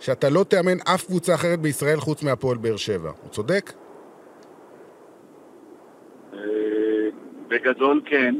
שאתה 0.00 0.28
לא 0.30 0.44
תאמן 0.44 0.78
אף 0.94 1.06
קבוצה 1.06 1.34
אחרת 1.34 1.60
בישראל 1.60 1.96
חוץ 1.96 2.22
מהפועל 2.22 2.56
באר 2.56 2.76
שבע. 2.76 3.10
הוא 3.22 3.30
צודק? 3.30 3.72
אה, 6.34 6.38
בגדול 7.48 8.00
כן, 8.04 8.34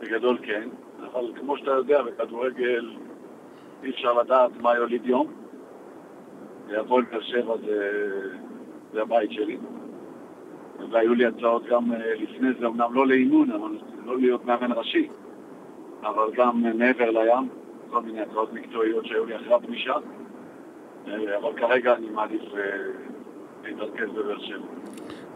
בגדול 0.00 0.38
כן, 0.42 0.68
אבל 1.02 1.32
כמו 1.40 1.58
שאתה 1.58 1.70
יודע, 1.70 2.02
בכדורגל 2.02 2.96
אי 3.82 3.90
אפשר 3.90 4.12
לדעת 4.12 4.50
מה 4.60 4.76
יוליד 4.76 5.06
יום. 5.06 5.32
והפועל 6.68 7.04
באר 7.10 7.20
שבע 7.20 7.54
זה, 7.66 8.10
זה 8.92 9.02
הבית 9.02 9.32
שלי. 9.32 9.58
והיו 10.90 11.14
לי 11.14 11.26
הצעות 11.26 11.66
גם 11.66 11.92
אה, 11.92 12.14
לפני 12.14 12.48
זה, 12.60 12.66
אמנם 12.66 12.94
לא 12.94 13.06
לאימון, 13.06 13.50
אבל 13.50 13.78
לא 14.04 14.18
להיות 14.18 14.44
מאמן 14.44 14.72
ראשי, 14.72 15.08
אבל 16.02 16.30
גם 16.36 16.78
מעבר 16.78 17.10
לים, 17.10 17.48
כל 17.90 18.02
מיני 18.02 18.20
הצעות 18.20 18.52
מקצועיות 18.52 19.06
שהיו 19.06 19.26
לי 19.26 19.36
אחרי 19.36 19.54
הפגישה. 19.54 19.94
אה, 21.10 21.36
אבל 21.38 21.52
כרגע 21.56 21.94
אני 21.94 22.10
מעדיף 22.10 22.42
אה, 22.54 22.60
להתרכז 23.64 24.08
בבאר 24.08 24.38
שבע. 24.38 24.66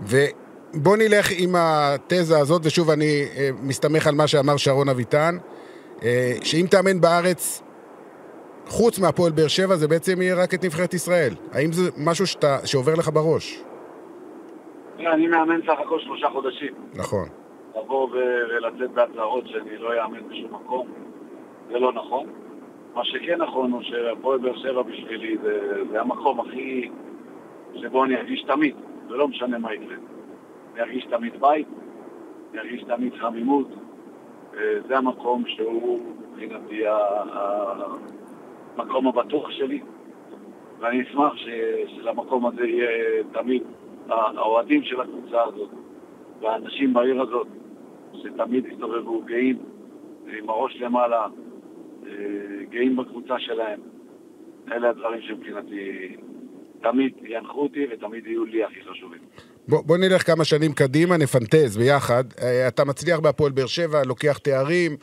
ובוא 0.00 0.96
נלך 0.96 1.26
עם 1.38 1.54
התזה 1.54 2.38
הזאת, 2.38 2.62
ושוב 2.64 2.90
אני 2.90 3.24
מסתמך 3.62 4.06
על 4.06 4.14
מה 4.14 4.26
שאמר 4.26 4.56
שרון 4.56 4.88
אביטן, 4.88 5.34
שאם 6.42 6.66
תאמן 6.70 7.00
בארץ, 7.00 7.62
חוץ 8.66 8.98
מהפועל 8.98 9.32
באר 9.32 9.48
שבע, 9.48 9.76
זה 9.76 9.88
בעצם 9.88 10.22
יהיה 10.22 10.34
רק 10.42 10.54
את 10.54 10.64
נבחרת 10.64 10.94
ישראל. 10.94 11.32
האם 11.52 11.72
זה 11.72 11.90
משהו 11.98 12.26
שאתה, 12.26 12.66
שעובר 12.66 12.94
לך 12.94 13.08
בראש? 13.08 13.62
אני 14.98 15.26
מאמן 15.26 15.60
סך 15.66 15.78
הכל 15.86 16.00
שלושה 16.00 16.26
חודשים. 16.32 16.74
נכון. 16.94 17.28
לבוא 17.76 18.08
ולצאת 18.10 18.90
בהצהרות 18.90 19.44
שאני 19.46 19.78
לא 19.78 20.02
אאמן 20.02 20.28
בשום 20.28 20.54
מקום, 20.54 20.86
זה 21.70 21.78
לא 21.78 21.92
נכון. 21.92 22.26
מה 22.94 23.04
שכן 23.04 23.42
נכון 23.42 23.72
הוא 23.72 23.82
שהפועל 23.82 24.38
באר 24.38 24.56
שבע 24.56 24.82
בשבילי 24.82 25.36
זה, 25.42 25.84
זה 25.90 26.00
המקום 26.00 26.40
הכי... 26.40 26.90
שבו 27.74 28.04
אני 28.04 28.16
ארגיש 28.16 28.42
תמיד, 28.42 28.76
זה 29.08 29.14
לא 29.14 29.28
משנה 29.28 29.58
מה 29.58 29.74
יקרה. 29.74 29.96
אני 30.74 30.82
ארגיש 30.82 31.04
תמיד 31.04 31.40
בית, 31.40 31.66
אני 32.52 32.60
ארגיש 32.60 32.82
תמיד 32.82 33.14
חמימות. 33.14 33.68
אה, 34.54 34.80
זה 34.88 34.98
המקום 34.98 35.44
שהוא 35.46 36.00
מבחינתי 36.30 36.82
המקום 38.76 39.06
הבטוח 39.06 39.50
שלי, 39.50 39.80
ואני 40.78 41.02
אשמח 41.02 41.32
שלמקום 41.86 42.46
הזה 42.46 42.66
יהיה 42.66 43.24
תמיד 43.32 43.62
האוהדים 44.08 44.82
של 44.82 45.00
הקבוצה 45.00 45.42
הזאת 45.42 45.68
והאנשים 46.40 46.92
בעיר 46.94 47.22
הזאת, 47.22 47.46
שתמיד 48.14 48.66
יסתובבו 48.66 49.22
גאים, 49.24 49.58
עם 50.26 50.50
הראש 50.50 50.76
למעלה, 50.80 51.26
גאים 52.70 52.96
בקבוצה 52.96 53.34
שלהם. 53.38 53.80
אלה 54.72 54.90
הדברים 54.90 55.20
שמבחינתי 55.22 56.16
תמיד 56.82 57.12
ינחו 57.24 57.62
אותי 57.62 57.86
ותמיד 57.92 58.26
יהיו 58.26 58.44
לי 58.44 58.64
הכי 58.64 58.80
חשובים. 58.90 59.20
בוא, 59.68 59.82
בוא 59.86 59.96
נלך 59.96 60.26
כמה 60.26 60.44
שנים 60.44 60.72
קדימה, 60.72 61.16
נפנטז 61.16 61.76
ביחד. 61.76 62.24
אה, 62.42 62.68
אתה 62.68 62.84
מצליח 62.84 63.20
בהפועל 63.20 63.52
באר 63.52 63.66
שבע, 63.66 64.02
לוקח 64.06 64.38
תארים. 64.38 64.96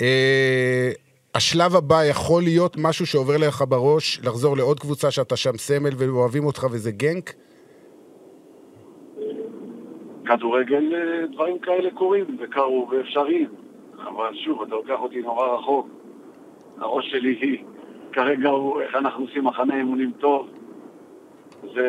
אה, 0.00 0.90
השלב 1.34 1.76
הבא 1.76 2.04
יכול 2.04 2.42
להיות 2.42 2.76
משהו 2.78 3.06
שעובר 3.06 3.36
לך 3.36 3.64
בראש, 3.68 4.20
לחזור 4.24 4.56
לעוד 4.56 4.80
קבוצה 4.80 5.10
שאתה 5.10 5.36
שם 5.36 5.56
סמל 5.56 5.90
ואוהבים 5.98 6.44
אותך 6.44 6.66
וזה 6.72 6.90
גנק? 6.92 7.32
כדורגל, 10.24 10.94
אה, 10.94 11.26
דברים 11.32 11.58
כאלה 11.58 11.90
קורים 11.90 12.36
וקרו 12.40 12.90
ואפשריים. 12.90 13.48
אבל 14.08 14.34
שוב, 14.44 14.62
אתה 14.62 14.74
לוקח 14.74 15.00
אותי 15.00 15.20
נורא 15.20 15.54
רחוק. 15.54 15.99
הראש 16.80 17.10
שלי 17.10 17.62
כרגע 18.12 18.48
הוא 18.48 18.80
איך 18.80 18.94
אנחנו 18.94 19.24
עושים 19.24 19.44
מחנה 19.44 19.76
אימונים 19.76 20.12
טוב. 20.20 20.48
זה 21.74 21.86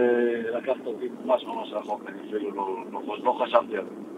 לקחת 0.57 0.85
אותי 0.85 1.09
ממש 1.25 1.43
ממש 1.43 1.69
רחוק, 1.73 2.01
אני 2.07 2.17
אפילו 2.27 2.51
לא, 2.51 2.77
לא, 2.91 3.17
לא 3.23 3.39
חשבתי 3.45 3.77
על 3.77 3.85
זה. 3.85 4.11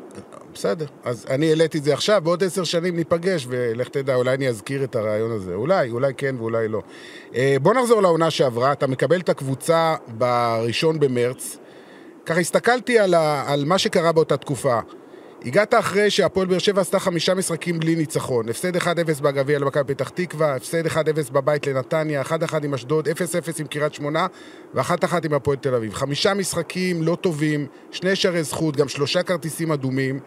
בסדר, 0.53 0.85
אז 1.03 1.25
אני 1.29 1.49
העליתי 1.49 1.77
את 1.77 1.83
זה 1.83 1.93
עכשיו, 1.93 2.21
בעוד 2.23 2.43
עשר 2.43 2.63
שנים 2.63 2.95
ניפגש, 2.95 3.45
ולך 3.49 3.89
תדע, 3.89 4.15
אולי 4.15 4.33
אני 4.33 4.47
אזכיר 4.47 4.83
את 4.83 4.95
הרעיון 4.95 5.31
הזה. 5.31 5.55
אולי, 5.55 5.91
אולי 5.91 6.13
כן 6.17 6.35
ואולי 6.39 6.67
לא. 6.67 6.81
אה, 7.35 7.55
בוא 7.61 7.73
נחזור 7.73 8.01
לעונה 8.01 8.31
שעברה, 8.31 8.71
אתה 8.71 8.87
מקבל 8.87 9.19
את 9.19 9.29
הקבוצה 9.29 9.95
בראשון 10.07 10.99
במרץ. 10.99 11.59
ככה 12.25 12.39
הסתכלתי 12.39 12.99
על, 12.99 13.13
ה, 13.13 13.43
על 13.53 13.65
מה 13.65 13.77
שקרה 13.77 14.11
באותה 14.11 14.37
תקופה. 14.37 14.79
הגעת 15.45 15.73
אחרי 15.73 16.09
שהפועל 16.09 16.47
באר 16.47 16.57
שבע 16.57 16.81
עשתה 16.81 16.99
חמישה 16.99 17.33
משחקים 17.33 17.79
בלי 17.79 17.95
ניצחון. 17.95 18.49
הפסד 18.49 18.77
1-0 18.77 18.87
בגביע 19.21 19.59
למכבי 19.59 19.93
פתח 19.93 20.09
תקווה, 20.09 20.55
הפסד 20.55 20.87
1-0 20.87 20.95
בבית 21.31 21.67
לנתניה, 21.67 22.21
1-1 22.21 22.25
עם 22.63 22.73
אשדוד, 22.73 23.07
0-0 23.07 23.11
עם 23.59 23.67
קריית 23.67 23.93
שמונה 23.93 24.27
ו-1-1 24.75 25.25
עם 25.25 25.33
הפועל 25.33 25.57
תל 25.57 25.75
אביב. 25.75 25.93
חמישה 25.93 26.33
משחקים 26.33 27.03
לא 27.03 27.17
טובים, 27.21 27.67
שני 27.91 28.15
שערי 28.15 28.43
זכות, 28.43 28.77
גם 28.77 28.87
שלושה 28.87 29.23
כרטיסים 29.23 29.71
אדומים. 29.71 30.19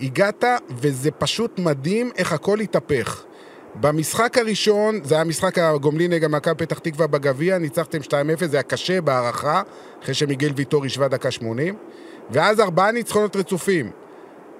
הגעת, 0.00 0.44
וזה 0.70 1.10
פשוט 1.10 1.58
מדהים 1.58 2.10
איך 2.16 2.32
הכל 2.32 2.60
התהפך. 2.60 3.24
במשחק 3.74 4.38
הראשון, 4.38 5.00
זה 5.04 5.14
היה 5.14 5.24
משחק 5.24 5.58
הגומלין 5.58 6.12
נגד 6.12 6.30
מכבי 6.30 6.54
פתח 6.54 6.78
תקווה 6.78 7.06
בגביע, 7.06 7.58
ניצחתם 7.58 7.98
2-0, 7.98 8.10
זה 8.46 8.56
היה 8.56 8.62
קשה 8.62 9.00
בהערכה, 9.00 9.62
אחרי 10.02 10.14
שמיגל 10.14 10.52
ויטור 10.56 10.84
השווה 10.84 11.08
דקה 11.08 11.30
80. 11.30 11.74
ואז 12.30 12.60
ארבעה 12.60 12.92
ניצחונות 12.92 13.36
רצופים. 13.36 13.90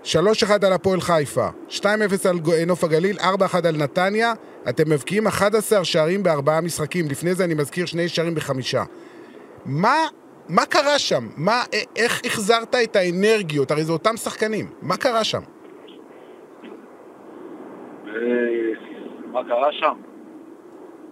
3-1 0.05 0.67
על 0.67 0.73
הפועל 0.73 1.01
חיפה, 1.01 1.49
2-0 1.69 1.85
על 2.29 2.39
נוף 2.67 2.85
הגליל, 2.85 3.17
4-1 3.19 3.23
על 3.69 3.77
נתניה. 3.77 4.33
אתם 4.69 4.91
מבקיעים 4.91 5.27
11 5.27 5.85
שערים 5.85 6.23
בארבעה 6.23 6.61
משחקים. 6.61 7.07
לפני 7.11 7.35
זה 7.35 7.45
אני 7.45 7.55
מזכיר 7.55 7.87
שני 7.87 8.09
שערים 8.09 8.35
בחמישה. 8.35 8.83
מה, 9.65 9.97
מה 10.49 10.67
קרה 10.67 10.99
שם? 10.99 11.29
מה, 11.37 11.63
איך 11.97 12.21
החזרת 12.25 12.75
את 12.75 12.97
האנרגיות? 12.97 13.71
הרי 13.71 13.85
זה 13.85 13.93
אותם 13.93 14.17
שחקנים. 14.17 14.67
מה 14.83 14.97
קרה 14.97 15.25
שם? 15.25 15.41
אה, 18.07 18.13
מה 19.33 19.45
קרה 19.45 19.73
שם? 19.73 19.95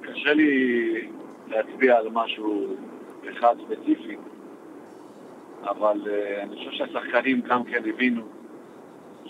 קשה 0.03 0.33
לי 0.33 1.09
להצביע 1.49 1.97
על 1.97 2.09
משהו 2.13 2.77
אחד 3.33 3.55
ספציפי, 3.67 4.17
אבל 5.63 6.01
uh, 6.05 6.43
אני 6.43 6.57
חושב 6.57 6.71
שהשחקנים 6.71 7.41
גם 7.41 7.65
כן 7.65 7.83
הבינו 7.89 8.23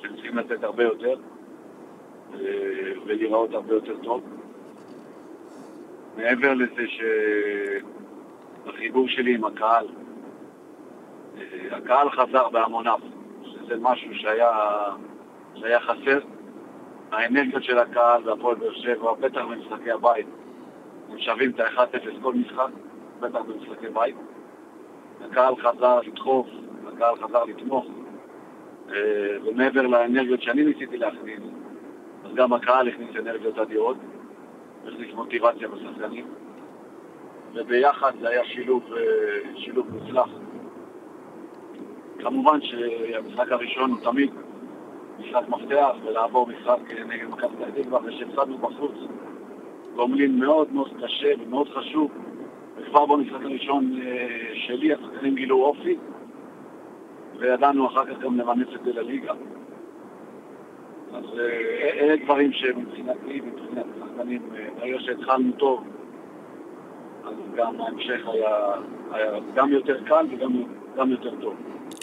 שהם 0.03 0.15
צריכים 0.15 0.39
לתת 0.39 0.65
הרבה 0.65 0.83
יותר 0.83 1.15
uh, 1.15 2.37
ולהיראות 3.07 3.55
הרבה 3.55 3.75
יותר 3.75 3.97
טוב. 4.03 4.23
מעבר 6.17 6.55
לזה 6.55 6.83
שהחיבור 8.67 9.09
שלי 9.09 9.35
עם 9.35 9.45
הקהל, 9.45 9.87
uh, 9.87 11.41
הקהל 11.71 12.11
חזר 12.11 12.49
בהמוניו, 12.49 12.99
שזה 13.45 13.77
משהו 13.81 14.15
שהיה, 14.15 14.51
שהיה 15.55 15.81
חסר. 15.81 16.19
האנרגיות 17.13 17.65
של 17.65 17.79
הקהל 17.79 18.29
והפועל 18.29 18.57
באר 18.57 18.75
שבע, 18.75 19.13
בטח 19.13 19.41
במשחקי 19.41 19.91
הבית, 19.91 20.27
הם 21.11 21.19
שווים 21.19 21.51
את 21.51 21.61
ה-1-0 21.61 22.23
כל 22.23 22.35
משחק, 22.35 22.69
בטח 23.21 23.39
במשחקי 23.39 23.89
בית. 23.89 24.17
הקהל 25.25 25.55
חזר 25.57 26.01
לדחוף, 26.01 26.47
הקהל 26.87 27.17
חזר 27.17 27.45
לתמוך, 27.45 27.85
אה, 27.87 28.08
ומעבר 29.45 29.83
לאנרגיות 29.83 30.43
שאני 30.43 30.65
ניסיתי 30.65 30.99
להכניס, 30.99 31.41
אז 32.25 32.35
גם 32.35 32.53
הקהל 32.53 32.89
הכניס 32.89 33.17
אנרגיות 33.17 33.59
אדירות, 33.59 33.97
הכניס 34.87 35.15
מוטיבציה 35.15 35.69
בשחקנים, 35.69 36.25
וביחד 37.55 38.13
זה 38.21 38.29
היה 38.29 38.45
שילוב, 38.45 38.93
אה, 38.93 39.01
שילוב 39.57 39.87
מוצלח. 39.91 40.29
כמובן 42.19 42.61
שהמשחק 42.63 43.53
הראשון 43.53 43.91
הוא 43.91 44.01
תמיד 44.01 44.31
משחק 45.19 45.49
מפתח 45.49 45.91
ולעבור 46.05 46.47
משחק 46.47 46.81
נגד 47.09 47.29
מכבי 47.29 47.57
פתח 47.57 47.83
תקווה 47.83 47.99
אחרי 47.99 48.19
שהפסדנו 48.19 48.59
בחוץ. 48.59 48.95
גומלין 49.95 50.39
מאוד 50.39 50.73
מאוד 50.73 50.91
קשה 51.03 51.33
ומאוד 51.41 51.69
חשוב. 51.69 52.11
וכבר 52.77 53.07
במשחק 53.07 53.43
הראשון 53.45 54.01
אה, 54.03 54.27
שלי 54.55 54.93
השחקנים 54.95 55.35
גילו 55.35 55.65
אופי, 55.65 55.97
וידענו 57.39 57.87
אחר 57.87 58.05
כך 58.05 58.21
גם 58.23 58.39
למנף 58.39 58.69
את 58.75 58.81
זה 58.85 58.93
לליגה. 58.93 59.33
אז 61.15 61.25
אה, 61.39 62.01
אלה 62.01 62.25
דברים 62.25 62.53
שמבחינתי, 62.53 63.41
מבחינת 63.41 63.87
השחקנים, 63.97 64.43
אה, 64.55 64.69
ברגע 64.79 64.97
שהתחלנו 65.01 65.53
טוב, 65.53 65.85
אז 67.25 67.35
גם 67.57 67.81
ההמשך 67.81 68.29
היה, 68.33 68.51
היה 69.13 69.33
גם 69.55 69.73
יותר 69.73 70.05
קל 70.05 70.27
וגם 70.31 71.11
יותר 71.11 71.31
טוב. 71.41 71.55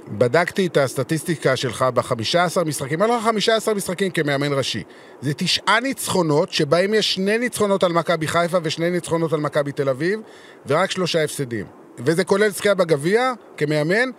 בדקתי 0.08 0.68
את 0.68 0.78
הסטטיסטיקה 0.78 1.56
שלך 1.56 1.86
ב-15 1.94 2.68
משחקים, 2.68 3.02
אין 3.02 3.10
לך 3.10 3.24
15 3.24 3.76
משחקים 3.76 4.12
כמאמן 4.12 4.54
ראשי. 4.58 4.84
זה 5.22 5.34
תשעה 5.34 5.80
ניצחונות, 5.80 6.52
שבהם 6.52 6.94
יש 6.94 7.14
שני 7.14 7.38
ניצחונות 7.38 7.84
על 7.84 7.92
מכבי 7.94 8.28
חיפה 8.28 8.58
ושני 8.64 8.90
ניצחונות 8.90 9.34
על 9.34 9.40
מכבי 9.40 9.72
תל 9.72 9.90
אביב, 9.90 10.20
ורק 10.68 10.92
שלושה 10.92 11.24
הפסדים. 11.24 11.66
וזה 11.98 12.24
כולל 12.24 12.50
זכייה 12.50 12.76
בגביע, 12.76 13.34
כמאמן, 13.58 14.10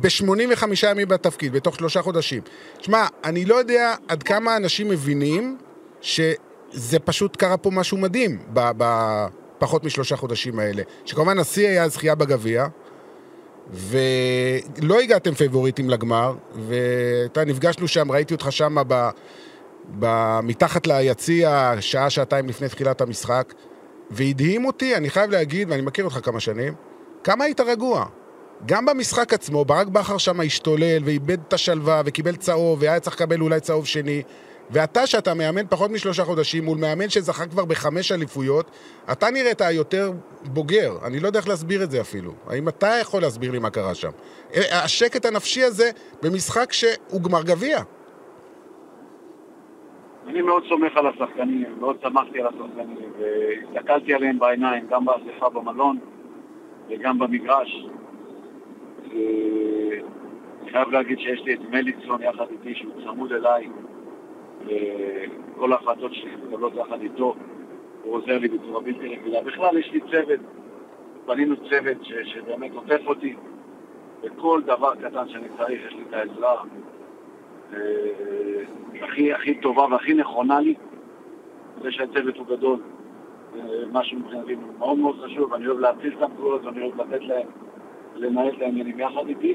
ב-85 0.00 0.64
ימים 0.90 1.08
בתפקיד, 1.08 1.52
בתוך 1.52 1.76
שלושה 1.76 2.02
חודשים. 2.02 2.42
שמע, 2.80 3.06
אני 3.24 3.44
לא 3.44 3.54
יודע 3.54 3.94
עד 4.08 4.22
כמה 4.22 4.56
אנשים 4.56 4.88
מבינים 4.88 5.58
שזה 6.00 6.98
פשוט 7.04 7.36
קרה 7.36 7.56
פה 7.56 7.70
משהו 7.70 7.96
מדהים 7.98 8.38
בפחות 8.52 9.84
משלושה 9.84 10.16
חודשים 10.16 10.58
האלה. 10.58 10.82
שכמובן 11.04 11.38
השיא 11.38 11.68
היה 11.68 11.88
זכייה 11.88 12.14
בגביע, 12.14 12.66
ולא 13.70 15.00
הגעתם 15.00 15.34
פייבוריטים 15.34 15.90
לגמר, 15.90 16.34
ואתה 16.54 17.44
נפגשנו 17.44 17.88
שם, 17.88 18.12
ראיתי 18.12 18.34
אותך 18.34 18.52
שם 18.52 18.76
ב... 18.88 19.08
ב... 19.98 20.38
מתחת 20.42 20.86
ליציע, 20.86 21.74
שעה, 21.80 22.10
שעתיים 22.10 22.48
לפני 22.48 22.68
תחילת 22.68 23.00
המשחק, 23.00 23.54
והדהים 24.10 24.64
אותי, 24.64 24.96
אני 24.96 25.10
חייב 25.10 25.30
להגיד, 25.30 25.70
ואני 25.70 25.82
מכיר 25.82 26.04
אותך 26.04 26.18
כמה 26.22 26.40
שנים, 26.40 26.74
כמה 27.24 27.44
היית 27.44 27.60
רגוע. 27.60 28.06
גם 28.66 28.86
במשחק 28.86 29.34
עצמו, 29.34 29.64
ברק 29.64 29.86
בכר 29.86 30.18
שם 30.18 30.40
השתולל 30.40 31.02
ואיבד 31.04 31.40
את 31.48 31.52
השלווה 31.52 32.02
וקיבל 32.04 32.36
צהוב, 32.36 32.82
והיה 32.82 33.00
צריך 33.00 33.16
לקבל 33.16 33.40
אולי 33.40 33.60
צהוב 33.60 33.86
שני. 33.86 34.22
ואתה, 34.70 35.06
שאתה 35.06 35.34
מאמן 35.34 35.66
פחות 35.68 35.90
משלושה 35.90 36.24
חודשים, 36.24 36.64
מול 36.64 36.78
מאמן 36.78 37.08
שזכה 37.08 37.46
כבר 37.46 37.64
בחמש 37.64 38.12
אליפויות, 38.12 38.70
אתה 39.12 39.30
נראית 39.30 39.60
יותר 39.72 40.12
בוגר. 40.44 40.92
אני 41.06 41.20
לא 41.20 41.26
יודע 41.26 41.38
איך 41.38 41.48
להסביר 41.48 41.82
את 41.82 41.90
זה 41.90 42.00
אפילו. 42.00 42.32
האם 42.48 42.68
אתה 42.68 42.88
יכול 43.00 43.22
להסביר 43.22 43.50
לי 43.50 43.58
מה 43.58 43.70
קרה 43.70 43.94
שם? 43.94 44.10
השקט 44.84 45.26
הנפשי 45.26 45.62
הזה 45.62 45.90
במשחק 46.22 46.72
שהוא 46.72 47.22
גמר 47.22 47.42
גביע. 47.42 47.78
אני 50.26 50.42
מאוד 50.42 50.62
סומך 50.68 50.96
על 50.96 51.06
השחקנים, 51.06 51.66
מאוד 51.80 51.96
שמחתי 52.02 52.40
על 52.40 52.46
השחקנים, 52.46 53.12
והסתכלתי 53.18 54.14
עליהם 54.14 54.38
בעיניים, 54.38 54.86
גם 54.90 55.04
באספה 55.04 55.48
במלון 55.48 55.98
וגם 56.90 57.18
במגרש. 57.18 57.86
אני 59.12 60.70
חייב 60.70 60.90
להגיד 60.90 61.18
שיש 61.18 61.42
לי 61.44 61.54
את 61.54 61.60
מליצון 61.70 62.22
יחד 62.22 62.44
איתי, 62.50 62.74
שהוא 62.74 62.92
צמוד 63.04 63.32
אליי, 63.32 63.68
וכל 64.64 65.72
ההחלטות 65.72 66.14
שלי 66.14 66.36
מתקבלות 66.36 66.74
יחד 66.74 67.00
איתו, 67.02 67.34
הוא 68.02 68.14
עוזר 68.14 68.38
לי 68.38 68.48
בצורה 68.48 68.80
בלתי 68.80 69.08
רגילה. 69.08 69.42
בכלל 69.42 69.78
יש 69.78 69.92
לי 69.92 70.00
צוות, 70.00 70.40
בנינו 71.26 71.56
צוות 71.56 72.04
ש, 72.04 72.12
שבאמת 72.24 72.70
עוטף 72.74 73.00
אותי, 73.06 73.36
וכל 74.22 74.62
דבר 74.66 74.94
קטן 74.94 75.28
שאני 75.28 75.48
צריך 75.58 75.86
יש 75.86 75.92
לי 75.92 76.02
את 76.08 76.14
העזרה 76.14 76.62
אה, 77.72 77.78
הכי, 79.02 79.32
הכי 79.32 79.54
טובה 79.54 79.86
והכי 79.90 80.14
נכונה 80.14 80.60
לי. 80.60 80.74
זה 81.82 81.92
שהצוות 81.92 82.36
הוא 82.36 82.46
גדול, 82.46 82.78
משהו 83.92 84.18
מבחינתי 84.18 84.56
מאוד 84.78 84.98
מאוד 84.98 85.20
חשוב, 85.24 85.54
אני 85.54 85.66
אוהב 85.66 85.78
להציל 85.78 86.16
סמכויות 86.20 86.64
ואני 86.64 86.82
אוהב 86.82 87.00
לתת 87.00 87.24
להם, 87.24 87.46
לנהל 88.22 88.48
את 88.48 88.62
העניינים 88.62 89.00
יחד 89.00 89.28
איתי. 89.28 89.54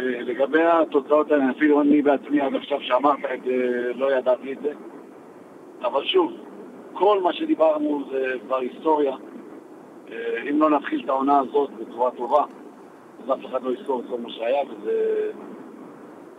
לגבי 0.00 0.62
התוצאות 0.62 1.30
האלה, 1.30 1.50
אפילו 1.50 1.80
אני 1.80 2.02
בעצמי 2.02 2.40
עד 2.40 2.54
עכשיו 2.54 2.78
שאמרת 2.80 3.18
את 3.34 3.40
זה, 3.44 3.92
לא 3.94 4.12
ידעתי 4.12 4.52
את 4.52 4.58
זה. 4.62 4.72
אבל 5.82 6.04
שוב, 6.04 6.32
כל 6.92 7.20
מה 7.22 7.32
שדיברנו 7.32 8.04
זה 8.10 8.32
כבר 8.46 8.56
היסטוריה. 8.56 9.16
אה, 10.10 10.50
אם 10.50 10.60
לא 10.60 10.70
נתחיל 10.70 11.00
את 11.04 11.08
העונה 11.08 11.38
הזאת 11.38 11.70
בצורה 11.70 12.10
טובה, 12.10 12.44
אז 13.24 13.30
אף 13.32 13.46
אחד 13.46 13.62
לא 13.62 13.70
יזכור 13.80 14.00
את 14.00 14.04
כל 14.10 14.18
מה 14.18 14.30
שהיה, 14.30 14.62
וזה 14.70 15.30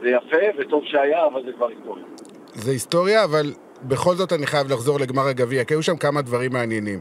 זה 0.02 0.10
יפה 0.10 0.38
וטוב 0.58 0.84
שהיה, 0.86 1.26
אבל 1.26 1.46
זה 1.46 1.52
כבר 1.52 1.68
היסטוריה. 1.68 2.06
זה 2.54 2.72
היסטוריה, 2.72 3.24
אבל 3.24 3.54
בכל 3.84 4.16
זאת 4.16 4.34
אני 4.34 4.46
חייב 4.46 4.68
לחזור 4.72 5.00
לגמר 5.00 5.28
הגביע, 5.28 5.64
כי 5.64 5.74
היו 5.74 5.84
שם 5.84 5.98
כמה 5.98 6.22
דברים 6.22 6.54
מעניינים. 6.54 7.00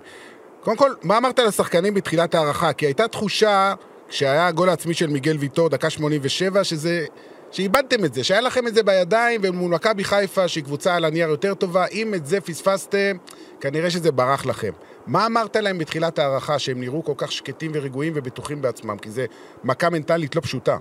קודם 0.60 0.76
כל, 0.76 0.90
מה 1.02 1.18
אמרת 1.18 1.38
לשחקנים 1.38 1.94
בתחילת 1.94 2.34
ההערכה? 2.34 2.72
כי 2.72 2.86
הייתה 2.86 3.08
תחושה, 3.08 3.74
כשהיה 4.08 4.46
הגול 4.46 4.68
העצמי 4.68 4.94
של 4.94 5.06
מיגל 5.06 5.36
ויטור, 5.36 5.68
דקה 5.68 5.90
87, 5.90 6.64
שזה... 6.64 7.06
שאיבדתם 7.50 8.04
את 8.04 8.14
זה, 8.14 8.24
שהיה 8.24 8.40
לכם 8.40 8.66
את 8.66 8.74
זה 8.74 8.82
בידיים, 8.82 9.40
ומול 9.44 9.74
מכבי 9.74 10.04
חיפה, 10.04 10.48
שהיא 10.48 10.64
קבוצה 10.64 10.96
על 10.96 11.04
הנייר 11.04 11.28
יותר 11.28 11.54
טובה, 11.54 11.84
אם 11.92 12.14
את 12.14 12.26
זה 12.26 12.40
פספסתם, 12.40 13.16
כנראה 13.60 13.90
שזה 13.90 14.12
ברח 14.12 14.46
לכם. 14.46 14.70
מה 15.06 15.26
אמרת 15.26 15.56
להם 15.56 15.78
בתחילת 15.78 16.18
ההערכה, 16.18 16.58
שהם 16.58 16.80
נראו 16.80 17.04
כל 17.04 17.12
כך 17.16 17.32
שקטים 17.32 17.70
ורגועים 17.74 18.12
ובטוחים 18.16 18.62
בעצמם? 18.62 18.98
כי 18.98 19.10
זה 19.10 19.26
מכה 19.64 19.90
מנטלית 19.90 20.36
לא 20.36 20.40
פשוטה. 20.40 20.76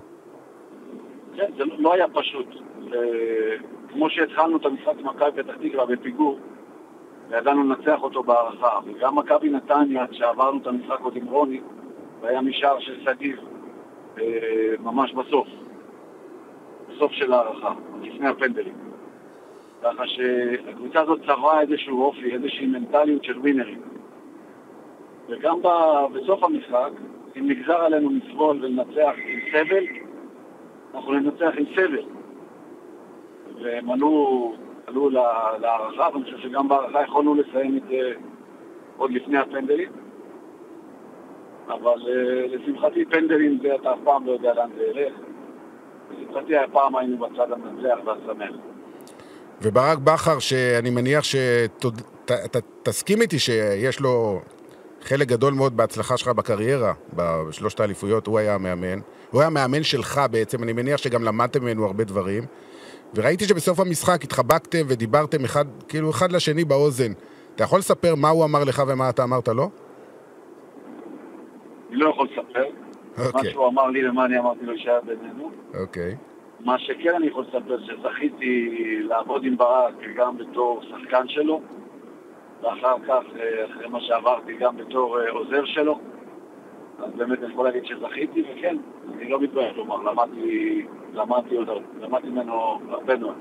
כן, 1.36 1.52
זה 1.58 1.64
לא 1.78 1.94
היה 1.94 2.06
פשוט. 2.14 2.48
כמו 3.90 4.10
שהתחלנו 4.10 4.58
את 4.58 4.66
המשחק 4.66 4.94
עם 5.00 5.08
מכבי 5.08 5.44
פתח 5.44 5.54
תקווה 5.64 5.86
בפיגור, 5.86 6.40
וידענו 7.30 7.64
לנצח 7.64 8.02
אותו 8.02 8.24
בהערכה. 8.24 8.80
וגם 8.86 9.16
מכבי 9.16 9.50
נתניה, 9.50 10.08
כשעברנו 10.08 10.58
את 10.62 10.68
המשחק 10.68 11.00
עוד 11.02 11.16
עם 11.16 11.26
רוני, 11.26 11.62
והיה 12.22 12.42
משער 12.42 12.80
של 12.80 13.04
שגיב, 13.04 13.40
אה, 14.18 14.74
ממש 14.80 15.14
בסוף, 15.14 15.48
בסוף 16.90 17.12
של 17.12 17.34
ההערכה, 17.34 17.74
לפני 18.02 18.28
הפנדלים. 18.28 18.74
ככה 19.84 20.08
שהקבוצה 20.08 21.02
הזאת 21.02 21.20
צברה 21.22 21.62
איזשהו 21.62 22.02
אופי, 22.02 22.34
איזושהי 22.34 22.66
מנטליות 22.66 23.24
של 23.24 23.40
ווינרים. 23.40 23.82
וגם 25.30 25.60
בסוף 26.14 26.44
המשחק, 26.44 26.90
אם 27.38 27.50
נגזר 27.50 27.82
עלינו 27.82 28.10
לסבול 28.10 28.58
ולנצח 28.62 29.14
עם 29.28 29.40
סבל, 29.52 29.86
אנחנו 30.96 31.14
ננצח 31.14 31.52
עם 31.58 31.66
סבל. 31.76 32.06
והם 33.62 33.92
עלו, 33.92 34.54
עלו 34.88 35.10
להערכה, 35.10 36.10
ואני 36.14 36.24
חושב 36.24 36.38
שגם 36.38 36.68
בהערכה 36.68 37.04
יכולנו 37.04 37.36
לסיים 37.36 37.78
את 37.78 37.84
זה 37.90 38.12
עוד 38.98 39.12
לפני 39.12 39.38
הפנדלים. 39.38 39.90
אבל 41.68 42.02
אה, 42.08 42.48
לשמחתי 42.48 43.06
פנדלים 43.06 43.60
זה 43.62 43.76
אתה 43.76 43.94
אף 43.94 43.98
פעם 44.04 44.26
לא 44.26 44.32
יודע 44.32 44.54
לאן 44.54 44.70
זה 44.78 44.84
ילך. 44.84 45.14
לשמחתי 46.12 46.58
הפעם 46.58 46.96
היינו 46.96 47.18
בצד 47.18 47.52
המנצח 47.52 47.98
והשמח. 48.06 48.56
וברק 49.62 49.98
בכר, 49.98 50.40
שאני 50.40 50.90
מניח 50.90 51.24
שאתה 51.24 52.60
תסכים 52.84 53.22
איתי 53.22 53.40
שיש 53.40 54.00
לו 54.00 54.42
חלק 55.02 55.28
גדול 55.28 55.54
מאוד 55.54 55.78
בהצלחה 55.78 56.18
שלך 56.18 56.28
בקריירה, 56.28 56.94
בשלושת 57.14 57.80
האליפויות, 57.80 58.28
הוא 58.28 58.40
היה 58.40 58.56
המאמן. 58.56 59.00
הוא 59.32 59.42
היה 59.42 59.48
המאמן 59.48 59.84
שלך 59.84 60.22
בעצם, 60.32 60.64
אני 60.64 60.74
מניח 60.74 60.98
שגם 60.98 61.24
למדתם 61.24 61.64
ממנו 61.64 61.86
הרבה 61.86 62.04
דברים. 62.04 62.44
וראיתי 63.16 63.46
שבסוף 63.46 63.80
המשחק 63.80 64.24
התחבקתם 64.24 64.86
ודיברתם 64.88 65.44
אחד, 65.46 65.66
כאילו 65.88 66.10
אחד 66.10 66.32
לשני 66.32 66.66
באוזן. 66.66 67.12
אתה 67.56 67.64
יכול 67.64 67.80
לספר 67.80 68.16
מה 68.16 68.30
הוא 68.30 68.46
אמר 68.46 68.64
לך 68.64 68.84
ומה 68.88 69.10
אתה 69.10 69.24
אמרת 69.24 69.48
לו? 69.48 69.70
אני 71.90 71.98
לא 71.98 72.10
יכול 72.10 72.28
לספר. 72.32 72.64
Okay. 72.64 73.22
מה 73.22 73.26
אוקיי. 73.26 73.52
שהוא 73.52 73.68
אמר 73.68 73.88
לי 73.88 74.10
ומה 74.10 74.26
אני 74.26 74.40
אמרתי 74.40 74.66
לו 74.66 74.74
שהיה 74.78 75.02
בינינו. 75.02 75.52
אוקיי. 75.80 76.12
Okay. 76.12 76.66
מה 76.66 76.80
שכן 76.80 77.16
אני 77.16 77.28
יכול 77.28 77.44
לספר, 77.44 77.78
שזכיתי 77.86 78.76
לעבוד 79.02 79.44
עם 79.44 79.58
ברק 79.58 79.94
גם 80.16 80.38
בתור 80.38 80.82
שחקן 80.90 81.28
שלו, 81.28 81.62
ואחר 82.62 82.96
כך, 83.08 83.24
אה, 83.40 83.66
אחרי 83.66 83.88
מה 83.88 84.02
שעברתי, 84.02 84.54
גם 84.60 84.78
בתור 84.78 85.20
אה, 85.20 85.32
עוזר 85.32 85.66
שלו. 85.66 86.00
אז 87.00 87.12
באמת 87.16 87.40
אני 87.44 87.54
יכול 87.54 87.66
להגיד 87.66 87.86
שזכיתי, 87.86 88.42
וכן, 88.42 88.76
אני 89.14 89.30
לא 89.30 89.40
מתבייש 89.42 89.78
לומר, 89.78 90.12
למדתי, 90.12 90.86
למדתי 91.14 91.56
למדתי 92.02 92.28
ממנו 92.28 92.80
הרבה 92.90 93.18
מאוד. 93.18 93.36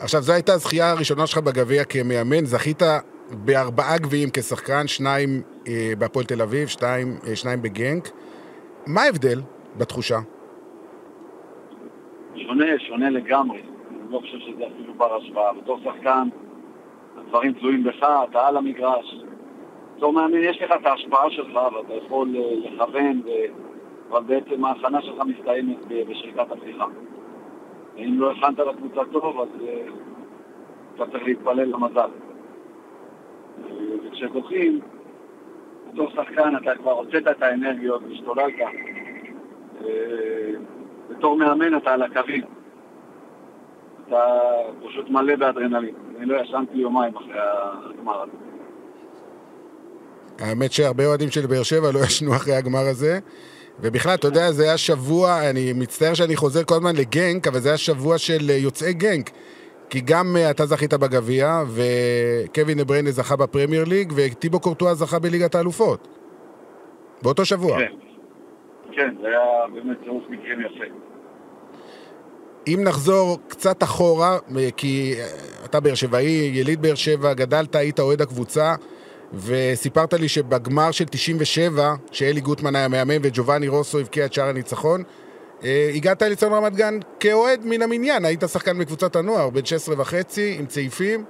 עכשיו, 0.00 0.22
זו 0.22 0.32
הייתה 0.32 0.52
הזכייה 0.52 0.90
הראשונה 0.90 1.26
שלך 1.26 1.38
בגביע 1.38 1.84
כמאמן, 1.84 2.44
זכית 2.44 2.82
בארבעה 3.30 3.98
גביעים 3.98 4.28
כשחקן, 4.32 4.86
שניים 4.86 5.28
אה, 5.68 5.92
בהפועל 5.98 6.24
תל 6.24 6.42
אביב, 6.42 6.68
שתיים, 6.68 7.08
אה, 7.26 7.36
שניים 7.36 7.62
בגנק. 7.62 8.08
מה 8.86 9.02
ההבדל 9.02 9.40
בתחושה? 9.78 10.18
שונה, 12.36 12.66
שונה 12.78 13.10
לגמרי. 13.10 13.58
אני 13.58 14.12
לא 14.12 14.18
חושב 14.18 14.38
שזה 14.38 14.66
אפילו 14.66 14.94
בר 14.94 15.16
השוואה. 15.16 15.52
בתור 15.52 15.80
שחקן, 15.84 16.28
הדברים 17.16 17.52
תלויים 17.52 17.84
בך, 17.84 18.08
אתה 18.30 18.46
על 18.46 18.56
המגרש. 18.56 19.14
בתור 19.98 20.12
מאמין 20.12 20.44
יש 20.44 20.62
לך 20.62 20.72
את 20.80 20.86
ההשפעה 20.86 21.30
שלך 21.30 21.54
ואתה 21.54 21.94
יכול 21.94 22.36
אה, 22.36 22.54
לכוון, 22.64 23.20
ו... 23.24 23.28
אבל 24.10 24.22
בעצם 24.22 24.64
ההכנה 24.64 25.02
שלך 25.02 25.22
מסתיימת 25.26 25.76
בשריקת 25.86 26.50
הפתיחה. 26.50 26.86
ואם 27.96 28.20
לא 28.20 28.32
הכנת 28.32 28.58
לקבוצה 28.58 29.00
טוב, 29.12 29.40
אז 29.40 29.48
uh, 29.60 29.90
אתה 30.94 31.06
צריך 31.10 31.24
להתפלל 31.24 31.64
למזל. 31.64 32.08
וכשזוכים, 34.04 34.80
בתור 35.92 36.10
שחקן 36.10 36.56
אתה 36.56 36.74
כבר 36.74 36.92
הוצאת 36.92 37.28
את 37.28 37.42
האנרגיות, 37.42 38.02
השתוללת. 38.12 38.54
אה, 39.84 40.50
בתור 41.08 41.36
מאמן 41.36 41.76
אתה 41.76 41.92
על 41.92 42.02
הקווים. 42.02 42.42
אתה 44.06 44.40
פשוט 44.86 45.10
מלא 45.10 45.36
באדרנלין. 45.36 45.94
אני 46.16 46.26
לא 46.26 46.36
ישנתי 46.36 46.78
יומיים 46.78 47.16
אחרי 47.16 47.34
הגמר 47.36 48.22
הזה. 48.22 48.47
האמת 50.38 50.72
שהרבה 50.72 51.06
אוהדים 51.06 51.30
של 51.30 51.46
באר 51.46 51.62
שבע 51.62 51.92
לא 51.92 51.98
ישנו 51.98 52.36
אחרי 52.36 52.54
הגמר 52.54 52.86
הזה. 52.86 53.18
ובכלל, 53.80 54.14
אתה 54.14 54.28
יודע, 54.28 54.52
זה 54.52 54.62
היה 54.62 54.78
שבוע, 54.78 55.50
אני 55.50 55.72
מצטער 55.72 56.14
שאני 56.14 56.36
חוזר 56.36 56.64
כל 56.64 56.74
הזמן 56.74 56.96
לגנק, 56.96 57.46
אבל 57.46 57.60
זה 57.60 57.68
היה 57.68 57.78
שבוע 57.78 58.18
של 58.18 58.50
יוצאי 58.50 58.92
גנק. 58.92 59.30
כי 59.90 60.00
גם 60.00 60.36
uh, 60.36 60.50
אתה 60.50 60.66
זכית 60.66 60.94
בגביע, 60.94 61.62
וקווין 61.68 62.80
אבריינה 62.80 63.10
זכה 63.10 63.36
בפרמייר 63.36 63.84
ליג, 63.84 64.12
וטיבו 64.16 64.60
קורטואה 64.60 64.94
זכה 64.94 65.18
בליגת 65.18 65.54
האלופות. 65.54 66.08
באותו 67.22 67.44
שבוע. 67.44 67.78
כן, 67.78 67.92
כן, 68.92 69.14
זה 69.22 69.28
היה 69.28 69.38
באמת 69.74 69.96
צירוף 70.04 70.24
מקרים 70.28 70.60
יפה. 70.60 70.84
אם 72.66 72.80
נחזור 72.84 73.38
קצת 73.48 73.82
אחורה, 73.82 74.38
כי 74.76 75.14
אתה 75.64 75.80
באר 75.80 75.94
שבעי, 75.94 76.50
יליד 76.54 76.82
באר 76.82 76.94
שבע, 76.94 77.34
גדלת, 77.34 77.74
היית 77.74 78.00
אוהד 78.00 78.22
הקבוצה, 78.22 78.74
וסיפרת 79.32 80.14
לי 80.14 80.28
שבגמר 80.28 80.90
של 80.90 81.04
97, 81.04 81.94
שאלי 82.12 82.40
גוטמן 82.40 82.76
היה 82.76 82.88
מאמן 82.88 83.16
וג'ובאני 83.22 83.68
רוסו 83.68 83.98
הבקיע 83.98 84.24
את 84.24 84.32
שער 84.32 84.48
הניצחון, 84.48 85.02
אה, 85.64 85.90
הגעת 85.94 86.22
לאצטדיון 86.22 86.52
רמת 86.52 86.76
גן 86.76 86.98
כאוהד 87.20 87.60
מן 87.64 87.82
המניין, 87.82 88.24
היית 88.24 88.40
שחקן 88.52 88.78
בקבוצת 88.78 89.16
הנוער, 89.16 89.50
בן 89.50 89.64
16 89.64 89.94
וחצי, 89.98 90.56
עם 90.58 90.66
צעיפים. 90.66 91.24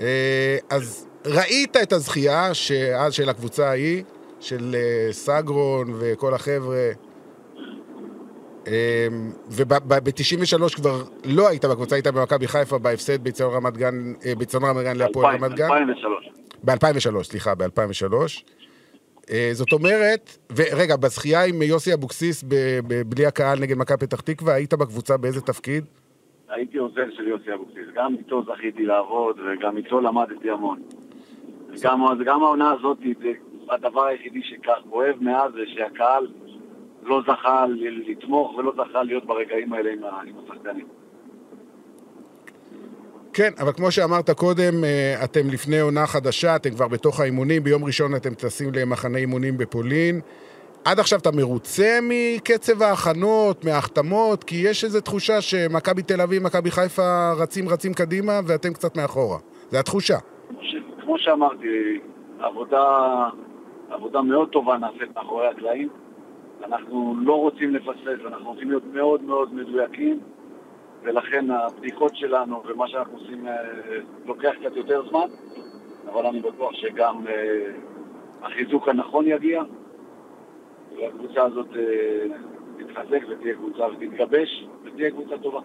אה, 0.00 0.56
אז 0.70 1.06
ראית 1.26 1.76
את 1.76 1.92
הזכייה 1.92 2.54
שאז 2.54 3.12
של 3.14 3.28
הקבוצה 3.28 3.68
ההיא, 3.68 4.02
של 4.40 4.76
אה, 4.78 5.12
סגרון 5.12 5.94
וכל 5.98 6.34
החבר'ה. 6.34 6.90
וב-93 9.50 10.76
כבר 10.76 11.02
לא 11.24 11.48
היית 11.48 11.64
בקבוצה, 11.64 11.94
היית 11.94 12.06
במכבי 12.06 12.48
חיפה 12.48 12.78
בהפסד 12.78 13.24
באצטדיון 13.24 13.54
רמת 13.54 13.76
גן, 13.76 14.12
באצטדיון 14.38 14.70
רמת 14.70 14.84
גן 14.84 14.96
להפועל 14.96 15.36
רמת 15.36 15.52
גן. 15.54 15.64
2003. 15.64 16.47
ב-2003, 16.64 17.22
סליחה, 17.22 17.54
ב-2003. 17.54 18.14
זאת 19.52 19.72
אומרת, 19.72 20.38
ורגע, 20.56 20.96
בזכייה 20.96 21.44
עם 21.44 21.62
יוסי 21.62 21.94
אבוקסיס 21.94 22.44
בלי 23.06 23.26
הקהל 23.26 23.58
נגד 23.60 23.76
מכבי 23.76 24.06
פתח 24.06 24.20
תקווה, 24.20 24.54
היית 24.54 24.74
בקבוצה 24.74 25.16
באיזה 25.16 25.40
תפקיד? 25.40 25.84
הייתי 26.48 26.78
עוזר 26.78 27.04
של 27.16 27.28
יוסי 27.28 27.54
אבוקסיס, 27.54 27.86
גם 27.94 28.14
איתו 28.18 28.42
זכיתי 28.44 28.86
לעבוד 28.86 29.36
וגם 29.38 29.76
איתו 29.76 30.00
למדתי 30.00 30.50
המון. 30.50 30.82
גם, 31.82 32.00
גם 32.24 32.42
העונה 32.42 32.70
הזאת, 32.70 32.98
זה 33.22 33.32
הדבר 33.70 34.04
היחידי 34.04 34.40
שכואב 34.42 35.14
מאז 35.20 35.52
זה 35.52 35.62
שהקהל 35.74 36.26
לא 37.02 37.22
זכה 37.26 37.66
לתמוך 38.08 38.54
ולא 38.54 38.72
זכה 38.76 39.02
להיות 39.02 39.26
ברגעים 39.26 39.72
האלה 39.72 39.90
עם 39.92 40.34
השחקנים. 40.44 40.86
כן, 43.38 43.52
אבל 43.62 43.72
כמו 43.72 43.90
שאמרת 43.90 44.30
קודם, 44.30 44.84
אה, 44.84 45.24
אתם 45.24 45.40
לפני 45.52 45.80
עונה 45.80 46.06
חדשה, 46.06 46.56
אתם 46.56 46.70
כבר 46.70 46.88
בתוך 46.88 47.20
האימונים, 47.20 47.62
ביום 47.62 47.84
ראשון 47.84 48.14
אתם 48.16 48.34
טסים 48.34 48.68
למחנה 48.74 49.18
אימונים 49.18 49.58
בפולין. 49.58 50.20
עד 50.84 50.98
עכשיו 50.98 51.18
אתה 51.18 51.30
מרוצה 51.36 51.98
מקצב 52.02 52.82
ההכנות, 52.82 53.64
מההחתמות? 53.64 54.44
כי 54.44 54.56
יש 54.56 54.84
איזו 54.84 55.00
תחושה 55.00 55.40
שמכבי 55.40 56.02
תל 56.02 56.20
אביב, 56.20 56.42
מכבי 56.42 56.70
חיפה 56.70 57.32
רצים 57.42 57.68
רצים 57.68 57.92
קדימה 57.94 58.32
ואתם 58.46 58.72
קצת 58.72 58.96
מאחורה. 58.96 59.38
זו 59.70 59.78
התחושה. 59.78 60.18
כמו 61.00 61.18
שאמרתי, 61.18 61.98
עבודה, 62.40 62.84
עבודה 63.90 64.22
מאוד 64.22 64.48
טובה 64.48 64.76
נעשית 64.78 65.16
מאחורי 65.16 65.46
הקלעים. 65.48 65.88
אנחנו 66.64 67.14
לא 67.22 67.34
רוצים 67.34 67.74
לפספס, 67.74 68.20
אנחנו 68.26 68.50
רוצים 68.50 68.70
להיות 68.70 68.84
מאוד 68.94 69.22
מאוד 69.22 69.54
מדויקים, 69.54 70.20
ולכן 71.02 71.50
הבדיקות 71.50 72.16
שלנו 72.16 72.62
ומה 72.68 72.88
שאנחנו 72.88 73.18
עושים 73.18 73.48
אה, 73.48 73.54
לוקח 74.26 74.50
קצת 74.60 74.76
יותר 74.76 75.08
זמן, 75.10 75.28
אבל 76.12 76.26
אני 76.26 76.40
בטוח 76.40 76.72
שגם 76.72 77.26
אה, 77.26 77.70
החיזוק 78.42 78.88
הנכון 78.88 79.26
יגיע, 79.26 79.62
והקבוצה 80.96 81.42
הזאת 81.42 81.66
אה, 81.76 81.82
תתחזק 82.78 83.22
ותהיה 83.28 83.54
קבוצה 83.54 83.82
ותתגבש 83.86 84.64
ותהיה 84.84 85.10
קבוצה 85.10 85.38
טובה. 85.38 85.60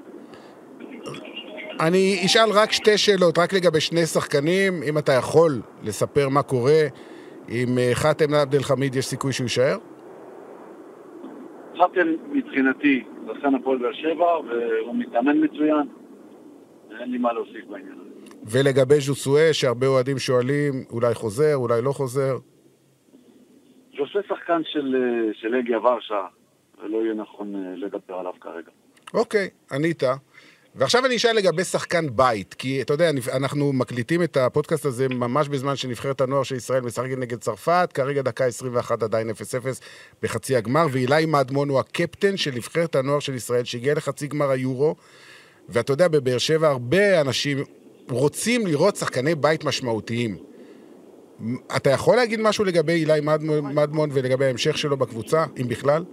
אני 1.79 2.21
אשאל 2.25 2.49
רק 2.53 2.71
שתי 2.71 2.97
שאלות, 2.97 3.37
רק 3.37 3.53
לגבי 3.53 3.79
שני 3.79 4.05
שחקנים, 4.05 4.73
אם 4.89 4.97
אתה 4.97 5.11
יכול 5.11 5.61
לספר 5.83 6.29
מה 6.29 6.43
קורה, 6.43 6.81
אם 7.49 7.77
חאתם 7.93 8.33
עבד 8.33 8.55
אל 8.55 8.63
חמיד 8.63 8.95
יש 8.95 9.05
סיכוי 9.05 9.33
שהוא 9.33 9.45
יישאר? 9.45 9.77
חאפל 11.77 12.17
מבחינתי 12.31 13.03
שחקן 13.27 13.55
הפועל 13.55 13.77
באר 13.77 13.93
שבע 13.93 14.25
והוא 14.25 14.95
מתאמן 14.95 15.43
מצוין, 15.43 15.87
אין 16.99 17.11
לי 17.11 17.17
מה 17.17 17.33
להוסיף 17.33 17.65
בעניין 17.69 17.93
הזה. 18.01 18.09
ולגבי 18.51 18.99
ז'וסואה, 18.99 19.53
שהרבה 19.53 19.87
אוהדים 19.87 20.19
שואלים, 20.19 20.73
אולי 20.91 21.13
חוזר, 21.13 21.55
אולי 21.55 21.81
לא 21.81 21.91
חוזר. 21.91 22.37
שעושה 23.91 24.19
שחקן 24.27 24.61
של, 24.65 24.95
אה, 24.95 25.33
של 25.33 25.55
אגיה 25.55 25.79
ורשה, 25.79 26.25
ולא 26.83 26.97
יהיה 26.97 27.13
נכון 27.13 27.55
אה, 27.55 27.75
לדבר 27.75 28.13
עליו 28.13 28.33
כרגע. 28.41 28.71
אוקיי, 29.13 29.49
ענית. 29.71 30.03
ועכשיו 30.75 31.05
אני 31.05 31.15
אשאל 31.15 31.35
לגבי 31.35 31.63
שחקן 31.63 32.05
בית, 32.15 32.53
כי 32.53 32.81
אתה 32.81 32.93
יודע, 32.93 33.09
אנחנו 33.33 33.73
מקליטים 33.73 34.23
את 34.23 34.37
הפודקאסט 34.37 34.85
הזה 34.85 35.09
ממש 35.09 35.47
בזמן 35.47 35.75
שנבחרת 35.75 36.21
הנוער 36.21 36.43
של 36.43 36.55
ישראל 36.55 36.81
משחקת 36.81 37.17
נגד 37.17 37.39
צרפת, 37.39 37.89
כרגע 37.93 38.21
דקה 38.21 38.45
21 38.45 39.03
עדיין 39.03 39.29
0-0 39.29 39.33
בחצי 40.23 40.55
הגמר, 40.55 40.85
ואילי 40.91 41.25
מדמון 41.25 41.69
הוא 41.69 41.79
הקפטן 41.79 42.37
של 42.37 42.51
נבחרת 42.55 42.95
הנוער 42.95 43.19
של 43.19 43.33
ישראל, 43.33 43.63
שהגיע 43.63 43.93
לחצי 43.93 44.27
גמר 44.27 44.49
היורו, 44.49 44.95
ואתה 45.69 45.93
יודע, 45.93 46.07
בבאר 46.07 46.37
שבע 46.37 46.67
הרבה 46.67 47.21
אנשים 47.21 47.57
רוצים 48.09 48.67
לראות 48.67 48.95
שחקני 48.95 49.35
בית 49.35 49.63
משמעותיים. 49.63 50.37
אתה 51.75 51.89
יכול 51.89 52.15
להגיד 52.15 52.39
משהו 52.41 52.65
לגבי 52.65 52.93
אילי 52.93 53.19
מדמון 53.73 54.09
ולגבי 54.13 54.45
ההמשך 54.45 54.77
שלו 54.77 54.97
בקבוצה, 54.97 55.45
אם 55.61 55.67
בכלל? 55.67 56.03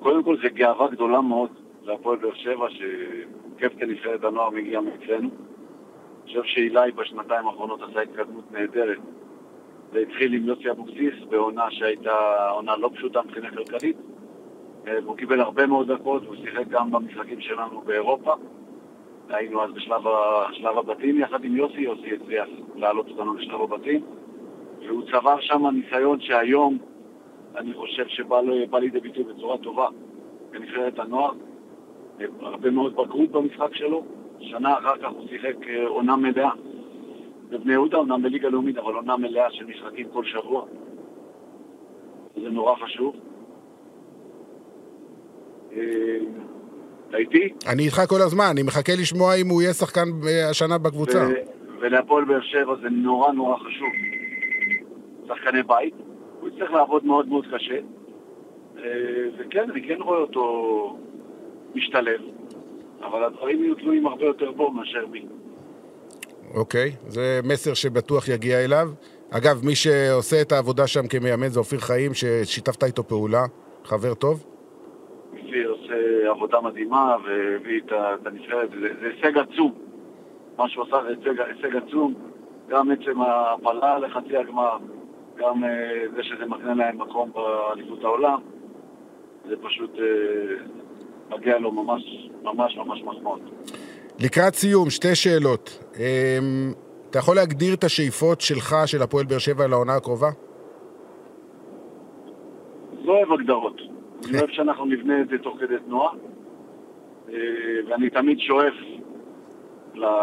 קודם 0.00 0.24
כל 0.24 0.36
זה 0.42 0.48
גאווה 0.48 0.86
גדולה 0.92 1.20
מאוד 1.20 1.65
להפועל 1.86 2.18
באר 2.18 2.34
שבע, 2.34 2.66
שקפטן 2.70 3.90
נבחרת 3.90 4.24
הנוער 4.24 4.50
מגיע 4.50 4.80
מאצלנו. 4.80 5.28
אני 5.28 6.26
חושב 6.26 6.42
שאילי 6.44 6.92
בשנתיים 6.92 7.46
האחרונות 7.46 7.82
עשה 7.82 8.00
התקדמות 8.00 8.52
נהדרת. 8.52 8.98
זה 9.92 9.98
התחיל 9.98 10.34
עם 10.34 10.44
יוסי 10.44 10.70
אבוקסיס 10.70 11.14
בעונה 11.28 11.70
שהייתה 11.70 12.48
עונה 12.50 12.76
לא 12.76 12.90
פשוטה 12.94 13.22
מבחינה 13.22 13.50
כלכלית. 13.50 13.96
אה, 14.86 14.98
והוא 15.04 15.16
קיבל 15.16 15.40
הרבה 15.40 15.66
מאוד 15.66 15.92
דקות, 15.92 16.22
הוא 16.26 16.36
שיחק 16.36 16.68
גם 16.68 16.90
במשחקים 16.90 17.40
שלנו 17.40 17.80
באירופה. 17.80 18.34
היינו 19.28 19.62
אז 19.62 19.70
בשלב 19.72 20.78
הבתים 20.78 21.18
יחד 21.18 21.44
עם 21.44 21.56
יוסי, 21.56 21.80
יוסי 21.80 22.14
הצליח 22.14 22.48
להעלות 22.76 23.08
אותנו 23.08 23.34
לשלב 23.34 23.60
הבתים. 23.60 24.00
והוא 24.86 25.02
צבר 25.12 25.40
שם 25.40 25.66
ניסיון 25.66 26.20
שהיום 26.20 26.78
אני 27.56 27.74
חושב 27.74 28.06
שבא 28.08 28.40
לידי 28.78 29.00
ביטוי 29.00 29.24
בצורה 29.24 29.58
טובה 29.58 29.88
בנבחרת 30.50 30.98
הנוער. 30.98 31.32
הרבה 32.40 32.70
מאוד 32.70 32.92
בגרות 32.92 33.30
במשחק 33.30 33.74
שלו. 33.74 34.04
שנה 34.40 34.78
אחר 34.78 34.96
כך 35.02 35.08
הוא 35.08 35.28
שיחק 35.28 35.68
אה, 35.68 35.86
עונה 35.86 36.16
מלאה 36.16 36.50
בבני 37.50 37.72
יהודה, 37.72 37.96
אומנם 37.96 38.22
בליגה 38.22 38.48
לאומית, 38.48 38.78
אבל 38.78 38.94
עונה 38.94 39.16
מלאה 39.16 39.50
של 39.50 39.64
משחקים 39.64 40.06
כל 40.12 40.24
שבוע. 40.24 40.64
זה 42.42 42.48
נורא 42.50 42.74
חשוב. 42.74 43.16
אתה 47.08 47.16
איתי? 47.16 47.48
אני 47.66 47.82
איתך 47.82 48.02
כל 48.08 48.22
הזמן, 48.22 48.44
אני 48.50 48.62
מחכה 48.62 48.92
לשמוע 49.00 49.34
אם 49.34 49.48
הוא 49.48 49.62
יהיה 49.62 49.72
שחקן 49.72 50.08
אה, 50.26 50.50
השנה 50.50 50.78
בקבוצה. 50.78 51.26
ולהפועל 51.80 52.24
באר 52.24 52.40
שבע 52.40 52.74
זה 52.82 52.88
נורא 52.90 53.32
נורא 53.32 53.56
חשוב. 53.56 53.88
שחקני 55.28 55.62
בית, 55.62 55.94
הוא 56.40 56.48
יצטרך 56.48 56.70
לעבוד 56.70 57.04
מאוד 57.04 57.28
מאוד 57.28 57.46
קשה. 57.54 57.78
אה, 58.78 58.82
וכן, 59.38 59.70
אני 59.70 59.88
כן 59.88 60.02
רואה 60.02 60.18
אותו 60.18 60.96
משתלב, 61.74 62.20
אבל 63.00 63.24
הדברים 63.24 63.64
יהיו 63.64 63.74
תלויים 63.74 64.06
הרבה 64.06 64.24
יותר 64.24 64.50
בו 64.50 64.70
מאשר 64.70 65.06
בי. 65.06 65.26
אוקיי, 66.54 66.92
זה 67.06 67.40
מסר 67.44 67.74
שבטוח 67.74 68.28
יגיע 68.28 68.64
אליו. 68.64 68.88
אגב, 69.30 69.64
מי 69.64 69.74
שעושה 69.74 70.42
את 70.42 70.52
העבודה 70.52 70.86
שם 70.86 71.06
כמאמן 71.08 71.48
זה 71.48 71.58
אופיר 71.58 71.78
חיים, 71.78 72.14
ששיתפת 72.14 72.84
איתו 72.84 73.04
פעולה, 73.04 73.44
חבר 73.84 74.14
טוב. 74.14 74.44
אופיר 75.32 75.70
עושה 75.70 76.30
עבודה 76.30 76.60
מדהימה 76.60 77.16
והביא 77.24 77.80
את 77.86 78.26
הנבחרת, 78.26 78.70
זה 78.70 78.88
זה 79.00 79.06
הישג 79.06 79.38
עצום. 79.38 79.72
מה 80.58 80.68
שהוא 80.68 80.84
עשה 80.84 80.96
זה 81.02 81.08
הישג, 81.08 81.40
הישג 81.40 81.76
עצום, 81.76 82.14
גם 82.68 82.90
עצם 82.90 83.20
ההפלה 83.20 83.98
לחצי 83.98 84.36
הגמר, 84.36 84.76
גם 85.36 85.64
אה, 85.64 86.04
זה 86.16 86.22
שזה 86.22 86.46
מקנה 86.46 86.74
להם 86.74 86.98
מקום 86.98 87.30
באליפות 87.32 88.04
העולם, 88.04 88.40
זה 89.48 89.54
פשוט 89.62 89.90
אה, 89.98 90.04
מגיע 91.30 91.58
לו 91.58 91.72
ממש 91.72 92.02
ממש 92.42 92.76
ממש 92.76 93.02
מחמאות. 93.02 93.40
לקראת 94.18 94.54
סיום, 94.54 94.90
שתי 94.90 95.14
שאלות. 95.14 95.78
אמ, 95.96 96.72
אתה 97.10 97.18
יכול 97.18 97.36
להגדיר 97.36 97.74
את 97.74 97.84
השאיפות 97.84 98.40
שלך, 98.40 98.76
של 98.86 99.02
הפועל 99.02 99.24
באר 99.24 99.38
שבע, 99.38 99.66
לעונה 99.66 99.94
הקרובה? 99.94 100.28
לא 103.04 103.12
אוהב 103.12 103.32
הגדרות. 103.32 103.80
אני 104.28 104.38
אוהב 104.38 104.50
שאנחנו 104.50 104.84
נבנה 104.84 105.20
את 105.20 105.28
זה 105.28 105.38
תוך 105.38 105.58
כדי 105.60 105.74
תנועה, 105.86 106.12
אה, 107.28 107.34
ואני 107.88 108.10
תמיד 108.10 108.38
שואף 108.38 108.74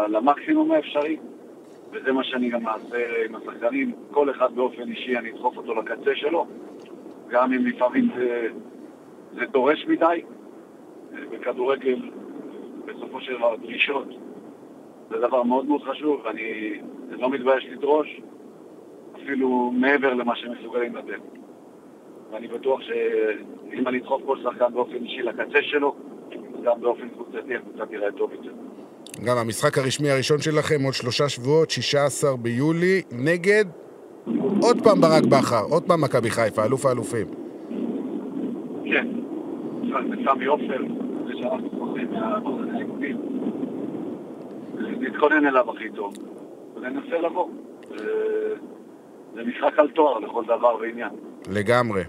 למקסימום 0.08 0.72
האפשרי, 0.72 1.16
וזה 1.92 2.12
מה 2.12 2.24
שאני 2.24 2.50
גם 2.50 2.68
אעשה 2.68 2.96
עם 3.28 3.34
השחקנים. 3.34 3.92
כל 4.10 4.30
אחד 4.30 4.54
באופן 4.54 4.90
אישי, 4.90 5.18
אני 5.18 5.30
אדחוף 5.32 5.56
אותו 5.56 5.74
לקצה 5.74 6.10
שלו, 6.14 6.46
גם 7.28 7.52
אם 7.52 7.66
לפעמים 7.66 8.08
זה, 8.16 8.48
זה 9.34 9.46
דורש 9.52 9.86
מדי. 9.88 10.22
בכדורגל, 11.30 11.98
בסופו 12.86 13.20
של 13.20 13.36
דבר, 13.36 13.56
דרישות 13.56 14.08
זה 15.10 15.16
דבר 15.18 15.42
מאוד 15.42 15.66
מאוד 15.66 15.82
חשוב, 15.82 16.20
ואני 16.24 16.80
לא 17.10 17.30
מתבייש 17.30 17.66
לדרוש, 17.72 18.20
אפילו 19.22 19.72
מעבר 19.74 20.14
למה 20.14 20.36
שהם 20.36 20.52
מסוגלים 20.52 20.96
לתת. 20.96 21.20
ואני 22.32 22.48
בטוח 22.48 22.80
שאם 22.80 23.88
אני 23.88 23.98
אדחוף 23.98 24.22
כל 24.26 24.38
שחקן 24.42 24.72
באופן 24.74 24.94
אישי 24.94 25.22
לקצה 25.22 25.62
שלו, 25.62 25.94
גם 26.64 26.80
באופן 26.80 27.08
קבוצתי 27.08 27.54
הקבוצה 27.54 27.86
תראה 27.86 28.12
טוב 28.12 28.32
יותר. 28.32 28.50
גם 29.24 29.36
המשחק 29.36 29.78
הרשמי 29.78 30.10
הראשון 30.10 30.38
שלכם 30.38 30.82
עוד 30.84 30.94
שלושה 30.94 31.28
שבועות, 31.28 31.70
16 31.70 32.36
ביולי, 32.36 33.02
נגד 33.12 33.64
עוד 34.62 34.82
פעם 34.84 35.00
ברק 35.00 35.24
בכר, 35.24 35.64
עוד 35.70 35.82
פעם 35.82 36.00
מכבי 36.04 36.30
חיפה, 36.30 36.64
אלוף 36.64 36.86
האלופים. 36.86 37.26
כן. 38.84 39.06
וסמי 40.10 40.44
עופר, 40.44 40.82
נתכונן 45.00 45.46
אליו 45.46 45.70
הכי 45.70 45.90
טוב, 45.90 46.14
וננסה 46.76 47.18
לבוא. 47.20 47.48
אה, 47.92 47.96
זה 49.34 49.42
משחק 49.44 49.78
על 49.78 49.88
תואר 49.88 50.18
לכל 50.18 50.44
דבר 50.44 50.76
ועניין. 50.80 51.10
לגמרי. 51.52 52.02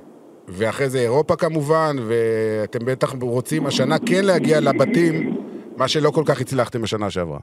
ואחרי 0.47 0.89
זה 0.89 0.99
אירופה 0.99 1.35
כמובן, 1.35 1.95
ואתם 2.07 2.85
בטח 2.85 3.15
רוצים 3.21 3.65
השנה 3.65 3.95
כן 3.99 4.25
להגיע 4.25 4.59
לבתים, 4.61 5.37
מה 5.77 5.87
שלא 5.87 6.09
כל 6.09 6.23
כך 6.27 6.41
הצלחתם 6.41 6.81
בשנה 6.81 7.09
שעברה. 7.09 7.39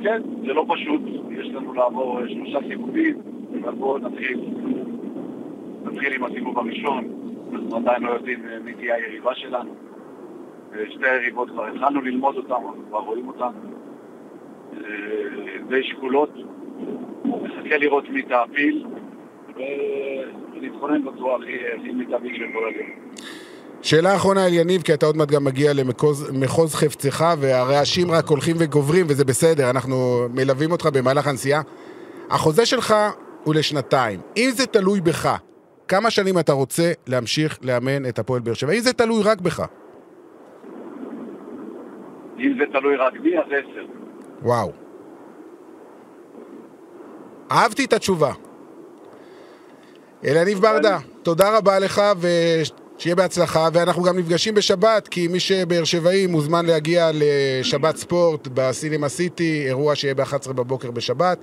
כן, 0.00 0.22
זה 0.46 0.52
לא 0.52 0.66
פשוט, 0.68 1.00
יש 1.30 1.46
לנו 1.48 1.74
לעבור 1.74 2.20
שלושה 2.28 2.58
סיבובים, 2.68 3.20
אבל 3.62 3.74
בואו 3.74 3.98
נתחיל. 3.98 4.40
נתחיל 5.84 6.12
עם 6.12 6.24
הסיבוב 6.24 6.58
הראשון, 6.58 7.04
אנחנו 7.52 7.76
עדיין 7.76 8.02
לא 8.02 8.10
יודעים 8.10 8.46
אה, 8.46 8.58
מי 8.64 8.72
תהיה 8.74 8.94
היריבה 8.94 9.34
שלנו. 9.34 9.70
אה, 10.74 10.84
שתי 10.90 11.06
היריבות 11.06 11.50
כבר 11.50 11.66
התחלנו 11.66 12.00
ללמוד 12.00 12.36
אותן, 12.36 12.52
אנחנו 12.52 12.82
כבר 12.88 12.98
רואים 12.98 13.28
אותן. 13.28 13.50
אה, 14.74 14.80
די 15.68 15.82
שקולות, 15.82 16.30
נחכה 17.24 17.76
לראות 17.76 18.08
מי 18.08 18.22
תעפיל, 18.22 18.86
ונתכונן 20.54 21.04
בצורה 21.04 21.36
הכי 21.36 21.92
מיטבית 21.92 22.36
של 22.36 22.44
כל 22.52 22.68
הגן. 22.68 22.88
שאלה 23.82 24.16
אחרונה 24.16 24.46
על 24.46 24.52
יניב, 24.54 24.82
כי 24.82 24.94
אתה 24.94 25.06
עוד 25.06 25.16
מעט 25.16 25.30
גם 25.30 25.44
מגיע 25.44 25.72
למחוז 25.72 26.74
חפצך, 26.74 27.24
והרעשים 27.38 28.10
רק 28.10 28.26
הולכים 28.26 28.56
וגוברים, 28.58 29.06
וזה 29.08 29.24
בסדר, 29.24 29.70
אנחנו 29.70 30.28
מלווים 30.34 30.72
אותך 30.72 30.86
במהלך 30.86 31.26
הנסיעה. 31.26 31.62
החוזה 32.30 32.66
שלך 32.66 32.94
הוא 33.44 33.54
לשנתיים. 33.54 34.20
אם 34.36 34.50
זה 34.52 34.66
תלוי 34.66 35.00
בך, 35.00 35.36
כמה 35.88 36.10
שנים 36.10 36.38
אתה 36.38 36.52
רוצה 36.52 36.92
להמשיך 37.06 37.58
לאמן 37.62 38.08
את 38.08 38.18
הפועל 38.18 38.40
באר 38.40 38.54
שבע? 38.54 38.72
אם 38.72 38.80
זה 38.80 38.92
תלוי 38.92 39.22
רק 39.24 39.40
בך. 39.40 39.62
אם 42.42 42.54
זה 42.58 42.64
תלוי 42.72 42.96
רק 42.96 43.12
בי, 43.22 43.38
אז 43.38 43.44
עשר. 43.46 43.84
וואו. 44.42 44.72
אהבתי 47.50 47.84
את 47.84 47.92
התשובה. 47.92 48.32
אלניב 50.24 50.58
ברדה, 50.58 50.98
תודה 51.22 51.58
רבה 51.58 51.78
לך, 51.78 52.02
ושיהיה 52.20 53.16
בהצלחה, 53.16 53.68
ואנחנו 53.72 54.02
גם 54.02 54.18
נפגשים 54.18 54.54
בשבת, 54.54 55.08
כי 55.08 55.28
מי 55.28 55.40
שבאר 55.40 55.84
שבעי 55.84 56.26
מוזמן 56.26 56.66
להגיע 56.66 57.10
לשבת 57.14 57.96
ספורט 57.96 58.48
בסינמה 58.54 59.08
סיטי, 59.08 59.64
אירוע 59.66 59.94
שיהיה 59.94 60.14
ב-11 60.14 60.52
בבוקר 60.52 60.90
בשבת, 60.90 61.38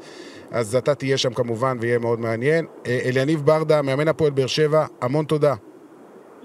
אז 0.51 0.75
אתה 0.75 0.95
תהיה 0.95 1.17
שם 1.17 1.33
כמובן, 1.33 1.77
ויהיה 1.81 1.99
מאוד 1.99 2.19
מעניין. 2.19 2.65
אה, 2.87 2.99
אליניב 3.05 3.41
ברדה, 3.45 3.81
מאמן 3.81 4.07
הפועל 4.07 4.31
באר 4.31 4.47
שבע, 4.47 4.85
המון 5.01 5.25
תודה. 5.25 5.55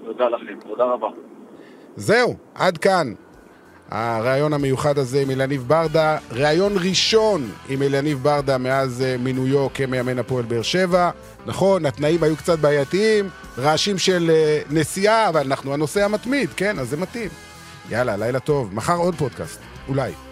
תודה 0.05 0.29
לכם, 0.29 0.59
תודה 0.67 0.83
רבה. 0.83 1.07
זהו, 1.95 2.35
עד 2.55 2.77
כאן. 2.77 3.13
הריאיון 3.91 4.53
המיוחד 4.53 4.97
הזה 4.97 5.21
עם 5.21 5.31
אלניב 5.31 5.63
ברדה, 5.67 6.17
ריאיון 6.31 6.73
ראשון 6.77 7.51
עם 7.69 7.81
אלניב 7.81 8.23
ברדה 8.23 8.57
מאז 8.57 9.01
אה, 9.01 9.15
מינויו 9.17 9.67
כמאמן 9.73 10.19
הפועל 10.19 10.45
באר 10.45 10.61
שבע. 10.61 11.09
נכון, 11.45 11.85
התנאים 11.85 12.23
היו 12.23 12.35
קצת 12.35 12.59
בעייתיים, 12.59 13.29
רעשים 13.57 13.97
של 13.97 14.31
אה, 14.33 14.61
נסיעה, 14.69 15.29
אבל 15.29 15.41
אנחנו 15.41 15.73
הנושא 15.73 16.05
המתמיד, 16.05 16.49
כן, 16.55 16.79
אז 16.79 16.89
זה 16.89 16.97
מתאים. 16.97 17.29
יאללה, 17.89 18.17
לילה 18.17 18.39
טוב. 18.39 18.73
מחר 18.73 18.95
עוד 18.95 19.15
פודקאסט, 19.15 19.59
אולי. 19.87 20.24